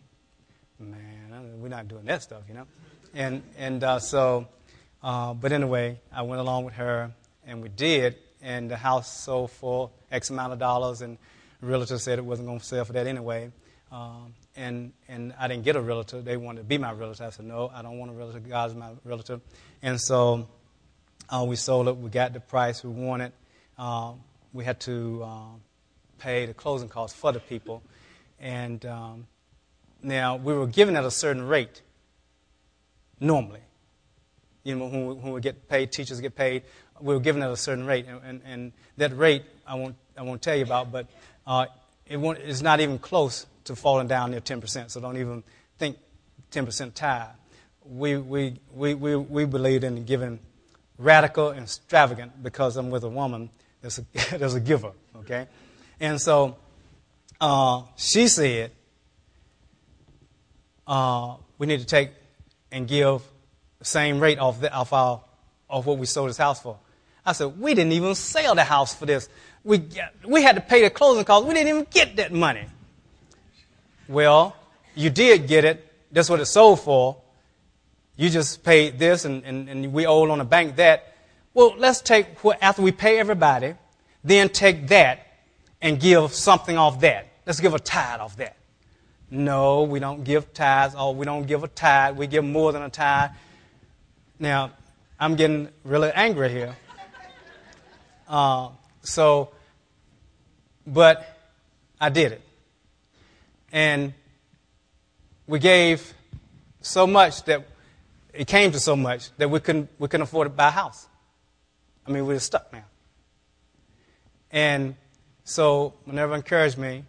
[0.78, 2.66] man, we're not doing that stuff, you know?
[3.14, 4.46] And, and uh, so,
[5.02, 7.12] uh, but anyway, I went along with her,
[7.46, 11.18] and we did, and the house sold for X amount of dollars, and
[11.60, 13.50] realtor said it wasn't going to sell for that anyway.
[13.90, 16.20] Um, and, and I didn't get a realtor.
[16.20, 17.24] They wanted to be my realtor.
[17.24, 18.40] I said, no, I don't want a realtor.
[18.40, 19.40] God's my realtor.
[19.82, 20.48] And so
[21.30, 21.96] uh, we sold it.
[21.96, 23.32] We got the price we wanted.
[23.78, 24.20] Um,
[24.52, 25.60] we had to um,
[26.18, 27.82] pay the closing costs for the people.
[28.40, 29.26] And um,
[30.03, 31.82] now we were given at a certain rate
[33.20, 33.61] normally.
[34.64, 36.62] You know, when we, when we get paid, teachers get paid
[37.01, 40.22] we were given at a certain rate, and, and, and, that rate I won't, I
[40.22, 41.07] won't tell you about, but
[41.46, 41.66] uh,
[42.07, 45.44] it it's not even close to falling down near 10%, so don't even
[45.78, 45.99] think
[46.51, 47.28] 10% tithe.
[47.84, 50.40] We, we, we, we, we believed in giving
[50.99, 53.51] radical and extravagant because I'm with a woman
[53.82, 54.05] that's a,
[54.36, 55.46] that's a giver, okay?
[56.01, 56.57] And so
[57.40, 58.72] uh, she said,
[60.89, 62.11] uh, we need to take
[62.72, 63.22] and give
[63.78, 65.20] the same rate off, the, off, our,
[65.68, 66.78] off what we sold this house for.
[67.24, 69.28] I said, we didn't even sell the house for this.
[69.62, 69.82] We,
[70.26, 71.47] we had to pay the closing costs.
[71.47, 72.64] We didn't even get that money.
[74.09, 74.57] Well,
[74.95, 75.84] you did get it.
[76.11, 77.18] That's what it sold for.
[78.16, 81.14] You just paid this and, and, and we owed on the bank that.
[81.53, 82.28] Well, let's take,
[82.62, 83.74] after we pay everybody,
[84.24, 85.26] then take that
[85.82, 87.28] and give something off that.
[87.47, 88.57] Let's give a tithe off that.
[89.30, 90.94] No, we don't give tithes.
[90.96, 92.16] Oh, we don't give a tithe.
[92.16, 93.30] We give more than a tithe.
[94.38, 94.72] Now,
[95.20, 96.76] I'm getting really angry here.
[98.26, 98.70] Uh,
[99.02, 99.50] so,
[100.86, 101.38] but
[102.00, 102.42] I did it.
[103.72, 104.14] And
[105.46, 106.14] we gave
[106.80, 107.66] so much that
[108.32, 111.06] it came to so much that we couldn't, we couldn't afford to buy a house.
[112.06, 112.84] I mean, we were stuck now.
[114.50, 114.94] And
[115.44, 117.04] so, whenever encouraged me,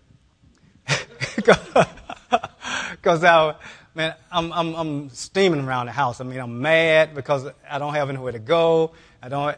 [2.91, 3.55] because I,
[3.95, 6.21] man, I'm, I'm, I'm steaming around the house.
[6.21, 8.91] I mean, I'm mad because I don't have anywhere to go.
[9.21, 9.57] I don't,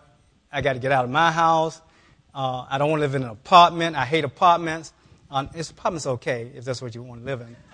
[0.52, 1.82] I got to get out of my house.
[2.34, 3.96] Uh, I don't want to live in an apartment.
[3.96, 4.94] I hate apartments.
[5.30, 7.56] Um, it's apartments okay if that's what you want to live in.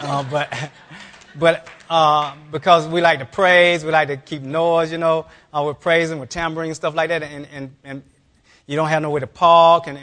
[0.00, 0.70] Uh, but
[1.38, 5.62] but uh, because we like to praise, we like to keep noise, you know, uh,
[5.64, 8.02] we're praising tambourine and stuff like that, and, and, and
[8.66, 9.98] you don't have nowhere to park, and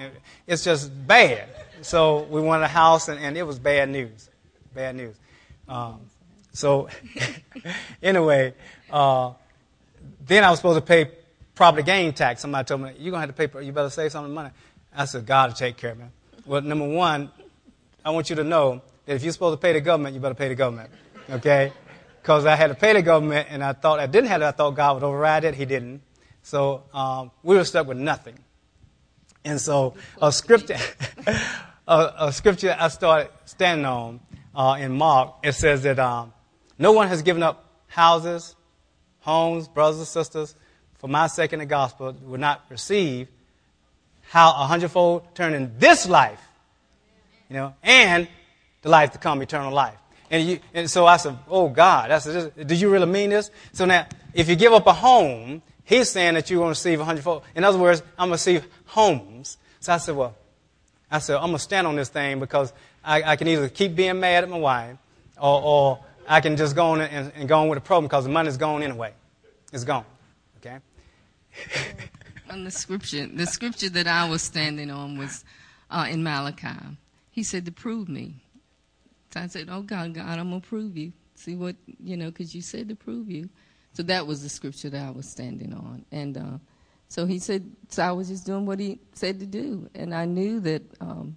[0.47, 1.47] it's just bad.
[1.81, 4.29] So we wanted a house, and, and it was bad news.
[4.73, 5.15] Bad news.
[5.67, 6.01] Um,
[6.51, 6.89] so,
[8.03, 8.53] anyway,
[8.91, 9.33] uh,
[10.25, 11.11] then I was supposed to pay
[11.55, 12.41] property gain tax.
[12.41, 14.49] Somebody told me, You're to have to pay, you better save some of the money.
[14.95, 16.05] I said, God will take care of me.
[16.45, 17.31] Well, number one,
[18.03, 20.35] I want you to know that if you're supposed to pay the government, you better
[20.35, 20.89] pay the government.
[21.29, 21.71] Okay?
[22.21, 24.45] Because I had to pay the government, and I thought I didn't have it.
[24.45, 25.55] I thought God would override it.
[25.55, 26.01] He didn't.
[26.41, 28.39] So um, we were stuck with nothing.
[29.45, 30.77] And so a scripture,
[31.89, 34.19] a, a, scripture I started standing on
[34.53, 36.31] uh, in Mark, it says that um,
[36.77, 38.55] no one has given up houses,
[39.21, 40.55] homes, brothers and sisters,
[40.99, 43.27] for my sake in the gospel, will not receive
[44.29, 46.41] how a hundredfold turn in this life,
[47.49, 48.27] you know, and
[48.83, 49.97] the life to come, eternal life.
[50.29, 53.49] And, you, and so I said, oh God, said, do you really mean this?
[53.73, 56.99] So now, if you give up a home, he's saying that you're going to receive
[56.99, 57.41] a hundredfold.
[57.55, 59.57] In other words, I'm going to receive homes.
[59.79, 60.35] So I said, well,
[61.11, 63.95] I said, I'm going to stand on this thing because I, I, can either keep
[63.95, 64.97] being mad at my wife
[65.41, 68.25] or, or I can just go on and, and, go on with the problem because
[68.25, 69.13] the money's gone anyway.
[69.73, 70.05] It's gone.
[70.57, 70.77] Okay?
[72.49, 75.43] on the scripture, the scripture that I was standing on was
[75.89, 76.97] uh, in Malachi.
[77.31, 78.35] He said to prove me.
[79.31, 81.13] So I said, "Oh God, God, I'm gonna prove you.
[81.35, 83.49] See what you know, because you said to prove you."
[83.93, 86.57] So that was the scripture that I was standing on, and uh,
[87.09, 90.25] so he said, so I was just doing what he said to do, and I
[90.25, 90.83] knew that.
[91.01, 91.35] Um,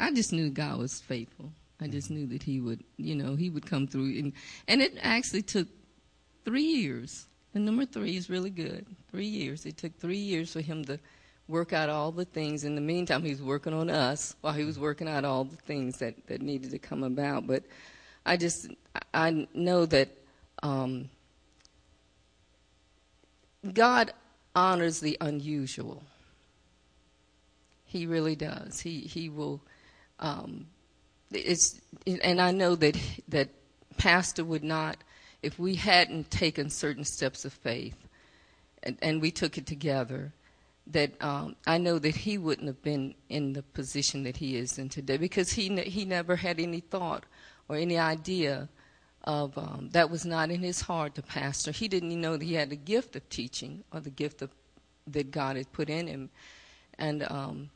[0.00, 1.52] I just knew God was faithful.
[1.80, 4.32] I just knew that He would, you know, He would come through, and
[4.66, 5.68] and it actually took
[6.44, 7.26] three years.
[7.54, 8.86] And number three is really good.
[9.10, 9.66] Three years.
[9.66, 10.98] It took three years for Him to
[11.48, 12.64] work out all the things.
[12.64, 15.56] In the meantime, He was working on us while He was working out all the
[15.56, 17.46] things that that needed to come about.
[17.46, 17.64] But
[18.24, 18.68] I just
[19.12, 20.08] I know that
[20.62, 21.10] um,
[23.72, 24.12] God
[24.54, 26.02] honors the unusual.
[27.84, 28.80] He really does.
[28.80, 29.60] He he will.
[30.18, 30.66] Um,
[31.32, 32.96] it's and I know that
[33.28, 33.48] that
[33.96, 34.98] pastor would not
[35.42, 37.96] if we hadn't taken certain steps of faith,
[38.82, 40.32] and, and we took it together.
[40.86, 44.78] That um, I know that he wouldn't have been in the position that he is
[44.78, 47.24] in today because he ne- he never had any thought
[47.68, 48.68] or any idea
[49.24, 51.72] of um, that was not in his heart to pastor.
[51.72, 54.50] He didn't even know that he had the gift of teaching or the gift of
[55.06, 56.30] that God had put in him,
[56.98, 57.70] and um,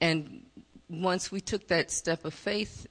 [0.00, 0.44] and
[0.88, 2.86] once we took that step of faith,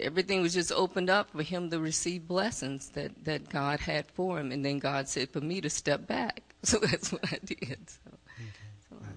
[0.00, 4.38] everything was just opened up for him to receive blessings that, that God had for
[4.38, 4.52] him.
[4.52, 6.42] And then God said for me to step back.
[6.62, 7.78] So that's what I did.
[7.88, 8.44] So, okay.
[8.86, 9.08] so, right.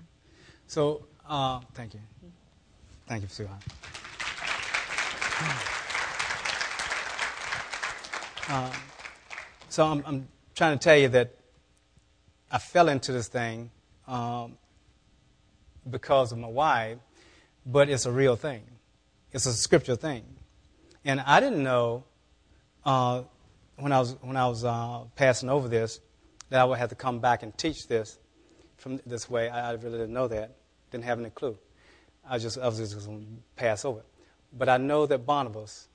[0.65, 1.99] so uh, thank you.
[3.05, 3.59] Thank you, Suhan.
[8.49, 8.71] Uh,
[9.69, 11.33] so I'm, I'm, trying to tell you that
[12.51, 13.71] I fell into this thing
[14.07, 14.57] um,
[15.89, 16.99] because of my wife,
[17.65, 18.61] but it's a real thing.
[19.31, 20.23] It's a scripture thing.
[21.03, 22.03] And I didn't know
[22.85, 23.23] uh,
[23.77, 25.99] when I was, when I was uh, passing over this
[26.49, 28.19] that I would have to come back and teach this
[28.77, 29.49] from this way.
[29.49, 30.55] I, I really didn't know that.
[30.91, 31.57] Didn't have any clue.
[32.29, 33.25] I, just, I was just going to
[33.55, 34.01] pass over.
[34.55, 35.87] But I know that Barnabas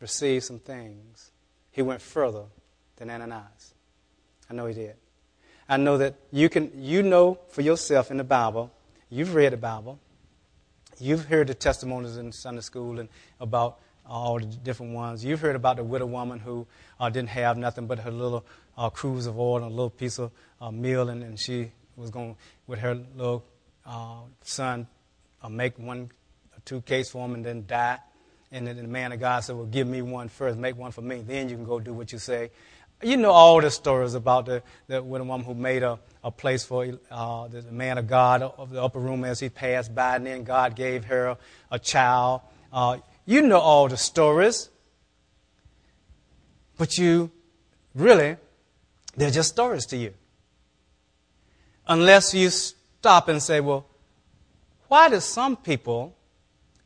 [0.00, 1.29] received some things.
[1.80, 2.42] He went further
[2.96, 3.72] than Ananias.
[4.50, 4.96] I know he did.
[5.66, 8.70] I know that you can you know for yourself in the Bible,
[9.08, 9.98] you've read the Bible,
[10.98, 13.08] you've heard the testimonies in Sunday school and
[13.40, 15.24] about all the different ones.
[15.24, 16.66] You've heard about the widow woman who
[17.00, 18.44] uh, didn't have nothing but her little
[18.76, 22.10] uh, cruse of oil and a little piece of uh, meal, and, and she was
[22.10, 23.42] going with her little
[23.86, 24.86] uh, son
[25.42, 26.10] uh, make one
[26.52, 27.98] or two cakes for him and then die.
[28.52, 31.02] And then the man of God said, Well, give me one first, make one for
[31.02, 31.22] me.
[31.24, 32.50] Then you can go do what you say.
[33.02, 36.86] You know all the stories about the, the woman who made a, a place for
[37.10, 40.44] uh, the man of God of the upper room as he passed by, and then
[40.44, 41.38] God gave her a,
[41.70, 42.42] a child.
[42.72, 44.68] Uh, you know all the stories.
[46.76, 47.30] But you
[47.94, 48.36] really,
[49.16, 50.14] they're just stories to you.
[51.86, 53.86] Unless you stop and say, well,
[54.88, 56.16] why do some people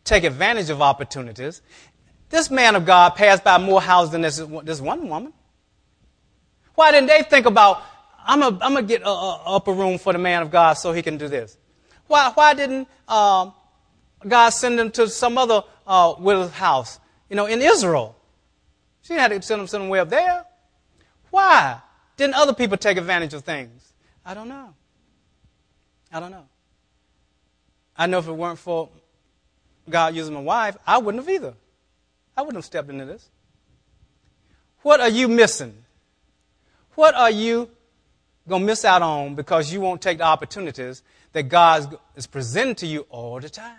[0.05, 1.63] take advantage of opportunities?
[2.31, 5.33] This man of God passed by more houses than this, this one woman.
[6.75, 7.83] Why didn't they think about,
[8.25, 11.19] I'm going to get a upper room for the man of God so he can
[11.19, 11.57] do this?
[12.07, 13.55] Why, why didn't um,
[14.27, 16.99] God send him to some other uh, widow's house,
[17.29, 18.17] you know, in Israel?
[19.03, 20.45] She had to send him somewhere up there.
[21.31, 21.81] Why
[22.17, 23.93] didn't other people take advantage of things?
[24.25, 24.75] I don't know.
[26.13, 26.47] I don't know.
[27.97, 28.89] I know if it weren't for
[29.89, 31.55] God using my wife, I wouldn't have either.
[32.37, 33.29] I wouldn't have stepped into this.
[34.83, 35.75] What are you missing?
[36.95, 37.71] What are you
[38.49, 42.75] going to miss out on because you won't take the opportunities that God is presenting
[42.77, 43.77] to you all the time?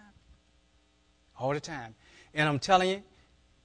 [1.38, 1.96] All the time.
[2.34, 3.04] And I'm telling you,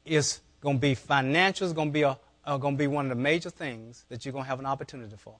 [0.04, 3.06] it's going to be financial, it's going to be, a, uh, going to be one
[3.06, 5.36] of the major things that you're going to have an opportunity for.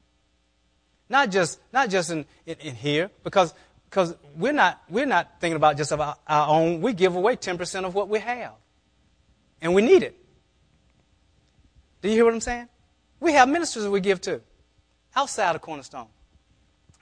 [1.08, 3.52] Not just, not just in, in, in here, because
[3.90, 6.80] because we're not, we're not thinking about just about our own.
[6.80, 8.52] We give away 10% of what we have.
[9.60, 10.16] And we need it.
[12.00, 12.68] Do you hear what I'm saying?
[13.18, 14.40] We have ministers that we give to
[15.14, 16.06] outside of Cornerstone.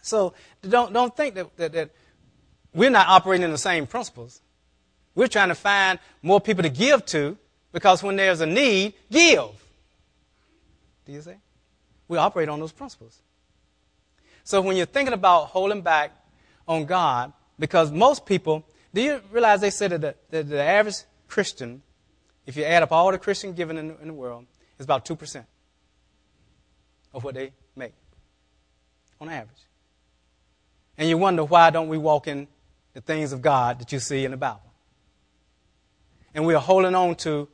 [0.01, 0.33] So
[0.67, 1.91] don't, don't think that, that, that
[2.73, 4.41] we're not operating in the same principles.
[5.15, 7.37] We're trying to find more people to give to
[7.71, 9.51] because when there's a need, give.
[11.05, 11.35] Do you see?
[12.09, 13.21] We operate on those principles.
[14.43, 16.13] So when you're thinking about holding back
[16.69, 18.65] on God, because most people,
[18.95, 20.97] do you realize they said that the, the average
[21.27, 21.83] Christian,
[22.47, 24.47] if you add up all the Christian giving in, in the world,
[24.79, 25.45] is about 2%
[27.15, 27.95] of what they make
[29.21, 29.59] on average.
[30.97, 32.49] And you wonder why don't we walk in
[32.93, 34.61] the things of God that you see in the Bible?
[36.35, 37.49] And we are holding on to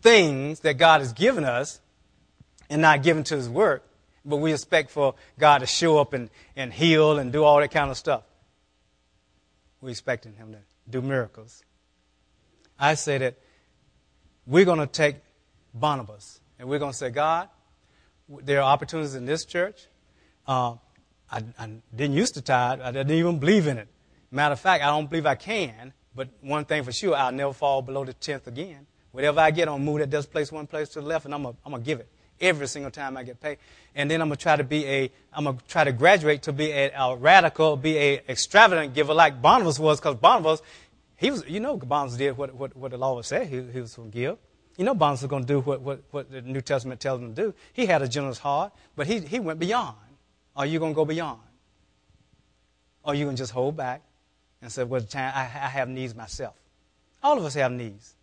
[0.00, 1.80] things that God has given us
[2.70, 3.86] and not given to His work,
[4.24, 7.70] but we expect for God to show up and, and heal and do all that
[7.70, 8.22] kind of stuff.
[9.80, 10.58] We're expecting Him to
[10.88, 11.64] do miracles.
[12.78, 13.38] I say that
[14.46, 15.16] we're going to take
[15.74, 17.48] Barnabas and we're going to say, God,
[18.28, 19.86] there are opportunities in this church.
[20.46, 20.74] Uh,
[21.30, 22.80] I, I, didn't used to tithe.
[22.80, 23.88] I didn't even believe in it.
[24.30, 25.92] Matter of fact, I don't believe I can.
[26.14, 28.86] But one thing for sure, I'll never fall below the tenth again.
[29.12, 31.34] Whatever I get, I'm gonna move that this place one place to the left, and
[31.34, 32.08] I'm I'm gonna give it
[32.42, 33.58] every single time I get paid.
[33.94, 36.70] And then I'm gonna try to be a, I'm gonna try to graduate to be
[36.70, 40.60] a, a radical, be a extravagant giver like Barnabas was, because Barnabas,
[41.16, 43.80] he was, you know, Barnabas did what, what, what the law would say he, he
[43.80, 44.36] was gonna give.
[44.76, 47.42] You know Barnabas was to do what, what, what the New Testament tells him to
[47.42, 47.54] do.
[47.72, 49.96] He had a generous heart, but he, he went beyond.
[50.56, 51.40] Are you to go beyond?
[53.04, 54.02] Or are you to just hold back
[54.60, 56.54] and say, well, I, I have needs myself?
[57.22, 58.14] All of us have needs.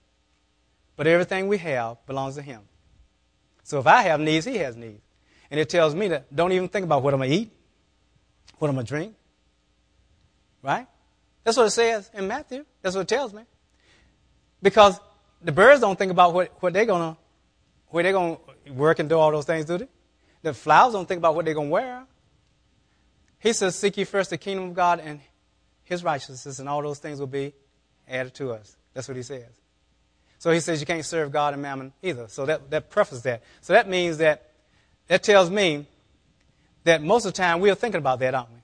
[0.96, 2.62] But everything we have belongs to him.
[3.70, 5.00] So if I have needs, he has needs.
[5.52, 7.52] And it tells me that don't even think about what I'm going to eat,
[8.58, 9.14] what I'm going to drink.
[10.64, 10.88] Right?
[11.44, 12.66] That's what it says in Matthew.
[12.82, 13.44] That's what it tells me.
[14.60, 15.00] Because
[15.44, 17.16] the birds don't think about what, what they're gonna
[17.90, 18.38] where they're gonna
[18.72, 19.88] work and do all those things, do they?
[20.42, 22.06] The flowers don't think about what they're gonna wear.
[23.38, 25.22] He says, Seek ye first the kingdom of God and
[25.84, 27.54] his righteousness, and all those things will be
[28.08, 28.76] added to us.
[28.94, 29.60] That's what he says.
[30.40, 32.28] So he says you can't serve God and mammon either.
[32.28, 33.44] So that, that prefaces that.
[33.62, 34.50] So that means that
[35.08, 35.86] that tells me
[36.86, 38.60] that most of the time we're thinking about that, aren't we?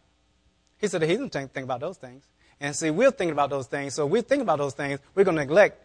[0.80, 2.23] He said that he doesn't think, think about those things.
[2.59, 3.93] And see, we're thinking about those things.
[3.93, 4.99] So we're thinking about those things.
[5.13, 5.84] We're going to neglect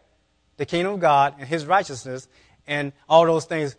[0.57, 2.29] the kingdom of God and his righteousness
[2.67, 3.77] and all those things,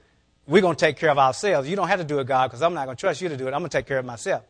[0.47, 1.69] we're going to take care of ourselves.
[1.69, 3.37] You don't have to do it, God, because I'm not going to trust you to
[3.37, 3.53] do it.
[3.53, 4.43] I'm going to take care of myself.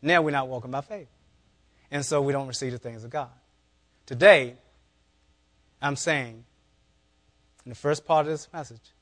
[0.00, 1.08] Now we're not walking by faith.
[1.90, 3.30] And so we don't receive the things of God.
[4.06, 4.54] Today,
[5.80, 6.44] I'm saying,
[7.68, 8.92] in the first part of this message,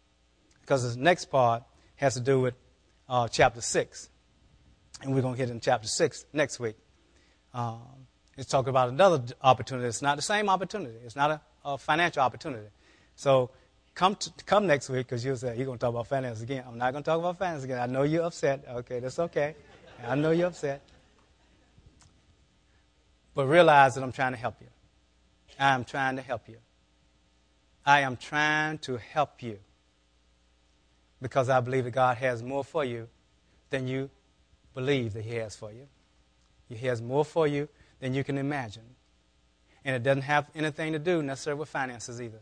[0.61, 1.63] because this next part
[1.97, 2.55] has to do with
[3.09, 4.11] uh, chapter 6.
[5.03, 6.77] And we're going to get in chapter 6 next week.
[7.55, 7.81] Um,
[8.37, 9.89] it's talking about another opportunity.
[9.89, 10.97] It's not the same opportunity.
[11.05, 12.69] It's not a a financial opportunity.
[13.17, 13.51] So
[13.95, 16.65] come to, come next week because you'll say you're going to talk about finance again.
[16.67, 17.81] I'm not going to talk about finance again.
[17.81, 18.65] I know you're upset.
[18.69, 19.57] Okay, that's okay.
[20.07, 20.83] I know you're upset.
[23.35, 24.69] But realize that I'm trying to help you.
[25.59, 26.57] I am trying to help you.
[27.87, 29.61] I am trying to help you
[31.23, 33.09] because I believe that God has more for you
[33.71, 34.11] than you
[34.75, 35.87] believe that He has for you.
[36.69, 37.69] He has more for you
[38.01, 38.83] than you can imagine.
[39.85, 42.41] And it doesn't have anything to do necessarily with finances either.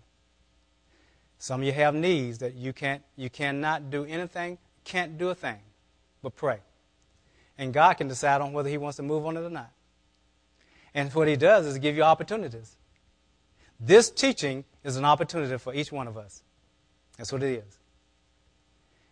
[1.39, 5.35] Some of you have needs that you can't you cannot do anything, can't do a
[5.35, 5.59] thing
[6.23, 6.61] but pray.
[7.59, 9.71] And God can decide on whether He wants to move on it or not.
[10.95, 12.77] And what He does is give you opportunities.
[13.79, 16.43] This teaching is an opportunity for each one of us.
[17.17, 17.79] That's what it is.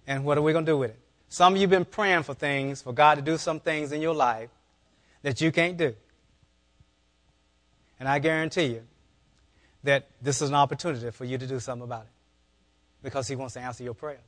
[0.06, 0.98] And what are we going to do with it?
[1.28, 4.02] Some of you have been praying for things, for God to do some things in
[4.02, 4.50] your life
[5.22, 5.94] that you can't do.
[7.98, 8.82] And I guarantee you
[9.84, 12.12] that this is an opportunity for you to do something about it
[13.02, 14.20] because He wants to answer your prayers.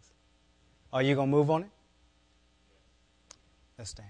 [0.92, 1.70] Are you going to move on it?
[3.76, 4.08] Let's stand.